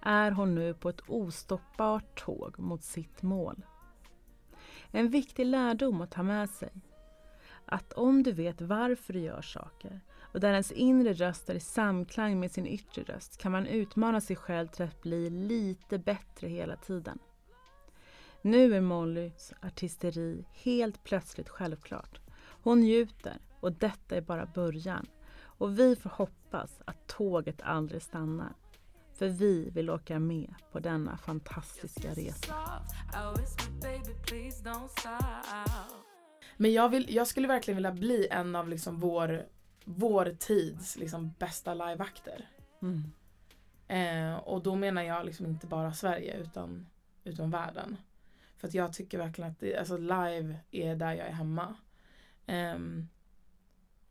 [0.00, 3.62] är hon nu på ett ostoppbart tåg mot sitt mål.
[4.90, 6.70] En viktig lärdom att ta med sig.
[7.64, 10.00] Att om du vet varför du gör saker
[10.32, 14.20] och där ens inre röst är i samklang med sin yttre röst kan man utmana
[14.20, 17.18] sig själv till att bli lite bättre hela tiden.
[18.42, 22.20] Nu är Mollys artisteri helt plötsligt självklart.
[22.62, 25.06] Hon njuter och detta är bara början.
[25.40, 28.52] Och vi får hoppas att tåget aldrig stannar.
[29.18, 32.54] För vi vill åka med på denna fantastiska resa.
[36.56, 39.46] Men jag, vill, jag skulle verkligen vilja bli en av liksom vår,
[39.84, 42.48] vår tids liksom bästa liveakter.
[42.82, 43.12] Mm.
[43.88, 46.86] Eh, och då menar jag liksom inte bara Sverige utan,
[47.24, 47.96] utan världen.
[48.56, 51.74] För att jag tycker verkligen att det, alltså live är där jag är hemma.
[52.46, 53.08] Um,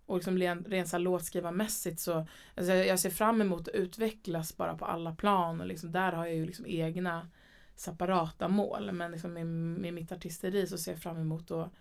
[0.08, 0.38] och liksom
[0.68, 5.62] rent så låtskrivarmässigt så alltså jag ser fram emot att utvecklas bara på alla plan
[5.62, 7.30] och liksom där har jag ju liksom egna
[7.76, 11.74] separata mål men liksom med, med mitt artisteri så ser jag fram emot att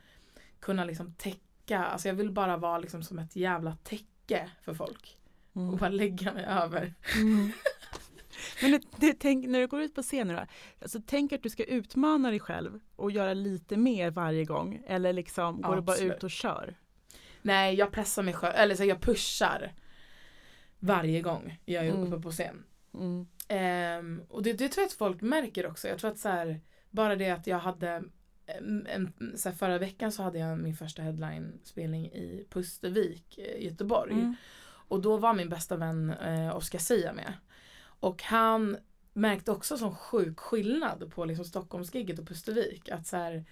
[0.61, 5.18] kunna liksom täcka, alltså jag vill bara vara liksom som ett jävla täcke för folk
[5.57, 5.70] mm.
[5.70, 6.95] och bara lägga mig över.
[7.16, 7.53] Mm.
[8.62, 10.41] Men det, det, tänk, när du går ut på scen då,
[10.83, 15.12] alltså, tänk att du ska utmana dig själv och göra lite mer varje gång eller
[15.12, 16.74] liksom går du bara ut och kör?
[17.47, 19.75] Nej jag pressar mig själv, eller så jag pushar
[20.79, 22.03] varje gång jag är mm.
[22.03, 22.65] uppe på scen.
[22.95, 23.27] Mm.
[23.99, 25.89] Um, och det, det tror jag att folk märker också.
[25.89, 28.03] Jag tror att så här, bara det att jag hade
[28.47, 33.65] en, en, så här, förra veckan så hade jag min första headline-spelning i Pustervik, i
[33.65, 34.13] Göteborg.
[34.13, 34.35] Mm.
[34.89, 37.33] Och då var min bästa vän eh, Oscar Sia med.
[38.01, 38.77] Och han
[39.13, 42.89] märkte också sån sjuk skillnad på liksom Stockholmsgigget och Pustervik.
[42.89, 43.45] Att så här,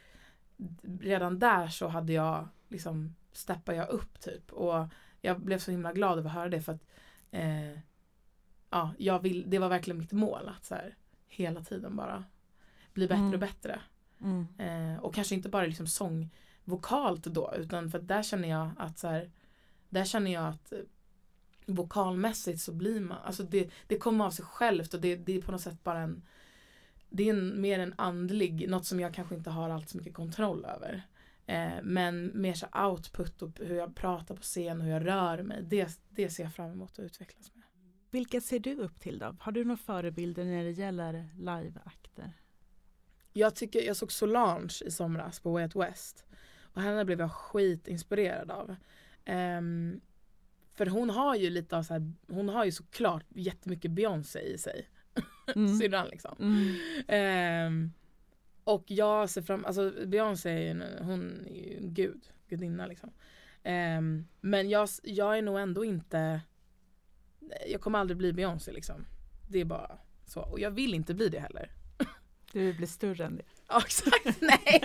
[1.00, 4.52] redan där så hade jag liksom steppade jag upp typ.
[4.52, 4.86] Och
[5.20, 6.86] jag blev så himla glad över att höra det för att
[7.30, 7.78] eh,
[8.70, 12.24] ja, jag vill, det var verkligen mitt mål att så här, hela tiden bara
[12.92, 13.34] bli bättre mm.
[13.34, 13.80] och bättre.
[14.20, 14.46] Mm.
[14.58, 16.30] Eh, och kanske inte bara liksom sång
[16.64, 19.30] vokalt då utan för att där känner jag att så här,
[19.88, 20.72] där känner jag att
[21.66, 25.42] vokalmässigt så blir man, alltså det, det kommer av sig självt och det, det är
[25.42, 26.22] på något sätt bara en
[27.16, 30.14] det är en, mer en andlig, något som jag kanske inte har allt så mycket
[30.14, 31.02] kontroll över.
[31.46, 35.42] Eh, men mer så output och hur jag pratar på scen och hur jag rör
[35.42, 37.64] mig, det, det ser jag fram emot att utvecklas med.
[38.10, 39.36] Vilka ser du upp till då?
[39.40, 42.32] Har du några förebilder när det gäller liveakter?
[43.32, 46.24] Jag, tycker, jag såg Solange i somras på Way Out West
[46.74, 48.76] och henne blev jag skitinspirerad av.
[49.26, 50.00] Um,
[50.74, 54.58] för hon har ju lite av så här, hon har ju såklart jättemycket Beyoncé i
[54.58, 54.88] sig.
[55.54, 55.78] Mm.
[55.78, 56.36] Syrran liksom.
[57.08, 57.66] Mm.
[57.66, 57.92] Um,
[58.64, 63.12] och jag ser fram, alltså Beyoncé är ju, hon är ju gud, gudinna liksom.
[63.98, 66.40] Um, men jag, jag är nog ändå inte,
[67.66, 69.06] jag kommer aldrig bli Beyoncé liksom.
[69.48, 70.40] Det är bara så.
[70.40, 71.70] Och jag vill inte bli det heller.
[72.52, 73.42] Du vill bli större än det.
[73.68, 74.84] Ja exakt, nej.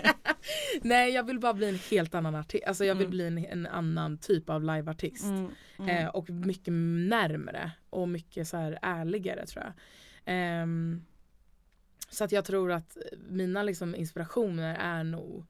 [0.82, 2.64] nej jag vill bara bli en helt annan artist.
[2.68, 3.36] Alltså jag vill mm.
[3.36, 5.24] bli en, en, annan typ av liveartist.
[5.24, 5.52] Mm.
[5.80, 5.90] Mm.
[5.90, 6.74] Eh, och mycket
[7.10, 10.64] närmre och mycket så här ärligare tror jag.
[10.64, 11.06] Um,
[12.10, 12.98] så att jag tror att
[13.30, 15.46] mina liksom inspirationer är nog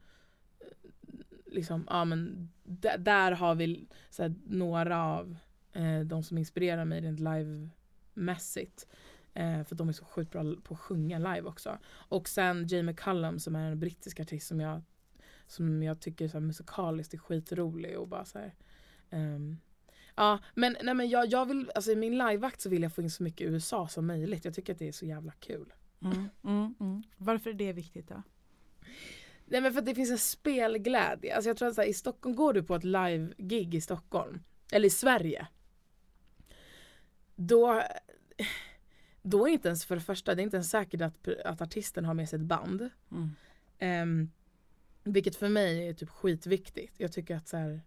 [0.59, 0.65] eh,
[1.45, 2.49] liksom, ja men
[2.97, 3.87] där har vi
[4.17, 5.35] här, några av
[5.73, 8.87] eh, de som inspirerar mig rent livemässigt.
[9.33, 11.77] Eh, för de är så sjukt bra på att sjunga live också.
[11.91, 14.81] Och sen Jay Cullum som är en brittisk artist som jag,
[15.47, 18.55] som jag tycker så här, musikaliskt är skitrolig och bara så här,
[19.09, 19.57] um,
[20.15, 23.01] Ja men, nej, men jag, jag vill, alltså i min liveakt så vill jag få
[23.01, 24.45] in så mycket USA som möjligt.
[24.45, 25.73] Jag tycker att det är så jävla kul.
[26.01, 27.03] Mm, mm, mm.
[27.17, 28.23] Varför är det viktigt då?
[29.45, 31.35] Nej men för att det finns en spelglädje.
[31.35, 34.43] Alltså jag tror att så här, i Stockholm, går du på ett live-gig i Stockholm,
[34.71, 35.47] eller i Sverige.
[37.35, 37.83] Då,
[39.21, 42.05] då är inte ens för det första, det är inte ens säkert att, att artisten
[42.05, 42.89] har med sig ett band.
[43.79, 44.31] Um,
[45.03, 46.99] vilket för mig är typ skitviktigt.
[46.99, 47.81] Jag tycker att så här,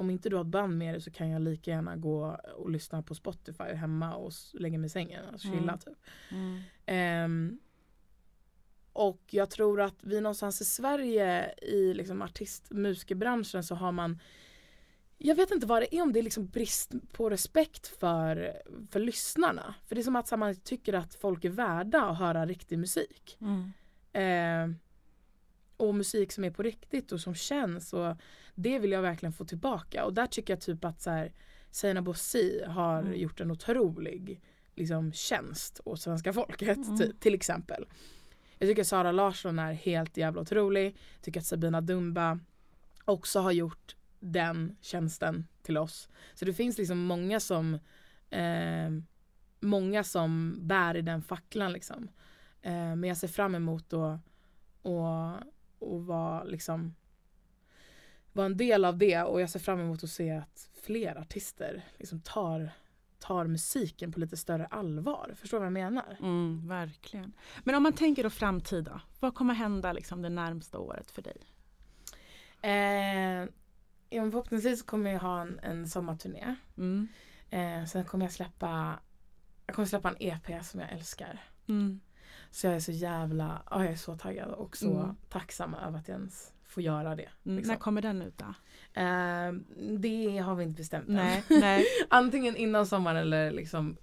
[0.00, 2.70] om inte du har ett band med dig så kan jag lika gärna gå och
[2.70, 5.78] lyssna på Spotify hemma och lägga mig i sängen och chilla mm.
[5.78, 5.98] typ.
[6.30, 7.24] Mm.
[7.24, 7.60] Um,
[8.92, 14.18] och jag tror att vi någonstans i Sverige i liksom artist-musikerbranschen så har man
[15.22, 19.00] jag vet inte vad det är om det är liksom brist på respekt för, för
[19.00, 19.74] lyssnarna.
[19.86, 23.38] För det är som att man tycker att folk är värda att höra riktig musik.
[23.40, 23.72] Mm.
[24.12, 24.76] Eh,
[25.80, 27.92] och musik som är på riktigt och som känns.
[27.92, 28.16] Och
[28.54, 30.04] det vill jag verkligen få tillbaka.
[30.04, 31.32] Och där tycker jag typ att så här,
[31.70, 33.20] Seinabo Bossi har mm.
[33.20, 34.40] gjort en otrolig
[34.74, 36.96] liksom, tjänst åt svenska folket mm.
[36.96, 37.86] till, till exempel.
[38.58, 40.86] Jag tycker Sara Larsson är helt jävla otrolig.
[40.86, 42.38] Jag tycker att Sabina Dumba
[43.04, 46.08] också har gjort den tjänsten till oss.
[46.34, 47.78] Så det finns liksom många som
[48.30, 48.90] eh,
[49.60, 52.08] många som bär i den facklan liksom.
[52.62, 54.20] Eh, men jag ser fram emot att
[54.82, 55.34] och,
[55.80, 56.94] och vara liksom
[58.32, 61.84] vara en del av det och jag ser fram emot att se att fler artister
[61.98, 62.70] liksom tar,
[63.18, 65.32] tar musiken på lite större allvar.
[65.36, 66.16] Förstår du vad jag menar?
[66.20, 67.32] Mm, verkligen.
[67.64, 71.36] Men om man tänker då framtida, vad kommer hända liksom det närmsta året för dig?
[72.62, 73.48] Eh,
[74.10, 76.54] ja, förhoppningsvis kommer jag ha en, en sommarturné.
[76.76, 77.08] Mm.
[77.50, 78.98] Eh, sen kommer jag släppa
[79.70, 81.42] jag kommer släppa en EP som jag älskar.
[81.68, 82.00] Mm.
[82.50, 85.16] Så jag är så jävla, ja, jag är så taggad och så Mm.
[85.28, 87.28] tacksam över att jag ens får göra det.
[87.44, 87.56] Mm.
[87.56, 87.72] liksom.
[87.74, 88.44] När kommer den ut då?
[89.00, 89.52] Eh,
[89.98, 91.14] det har vi inte bestämt än.
[91.60, 91.84] Nej.
[92.10, 93.96] Antingen innan sommaren eller liksom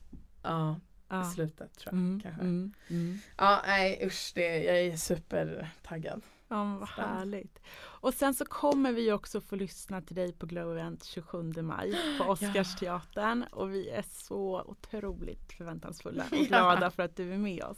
[0.44, 0.80] ja,
[1.10, 1.24] Ja.
[1.24, 2.00] slutet tror jag.
[2.00, 2.42] Mm, kanske.
[2.42, 3.20] mm, mm.
[3.38, 6.22] Ja, nej usch, det, jag är supertaggad.
[6.50, 7.18] Ja, vad Spännande.
[7.18, 7.60] härligt.
[7.80, 11.98] Och sen så kommer vi också få lyssna till dig på Glow Event 27 maj
[12.18, 16.44] på Oscarsteatern och vi är så otroligt förväntansfulla och Ja.
[16.44, 17.78] glada för att du är med oss.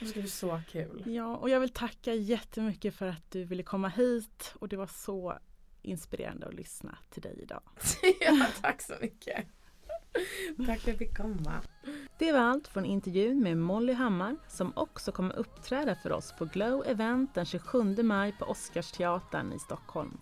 [0.00, 1.02] Det ska bli så kul.
[1.06, 4.86] Ja, och jag vill tacka jättemycket för att du ville komma hit och det var
[4.86, 5.38] så
[5.82, 7.62] inspirerande att lyssna till dig idag.
[8.20, 9.46] ja, tack så mycket.
[10.66, 11.62] tack för att jag fick komma.
[12.18, 16.44] Det var allt från intervjun med Molly Hammar som också kommer uppträda för oss på
[16.44, 20.20] Glow Event den 27 maj på Oscarsteatern i Stockholm.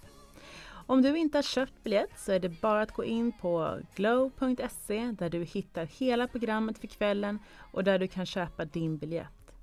[0.86, 5.14] Om du inte har köpt biljett så är det bara att gå in på glow.se
[5.18, 7.38] där du hittar hela programmet för kvällen
[7.72, 9.55] och där du kan köpa din biljett.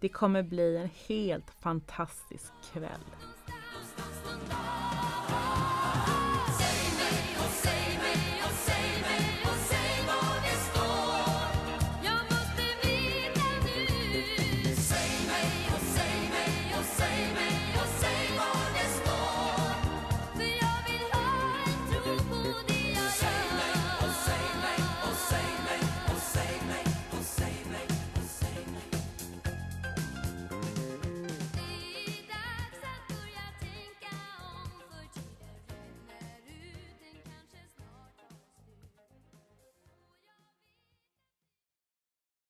[0.00, 3.04] Det kommer bli en helt fantastisk kväll.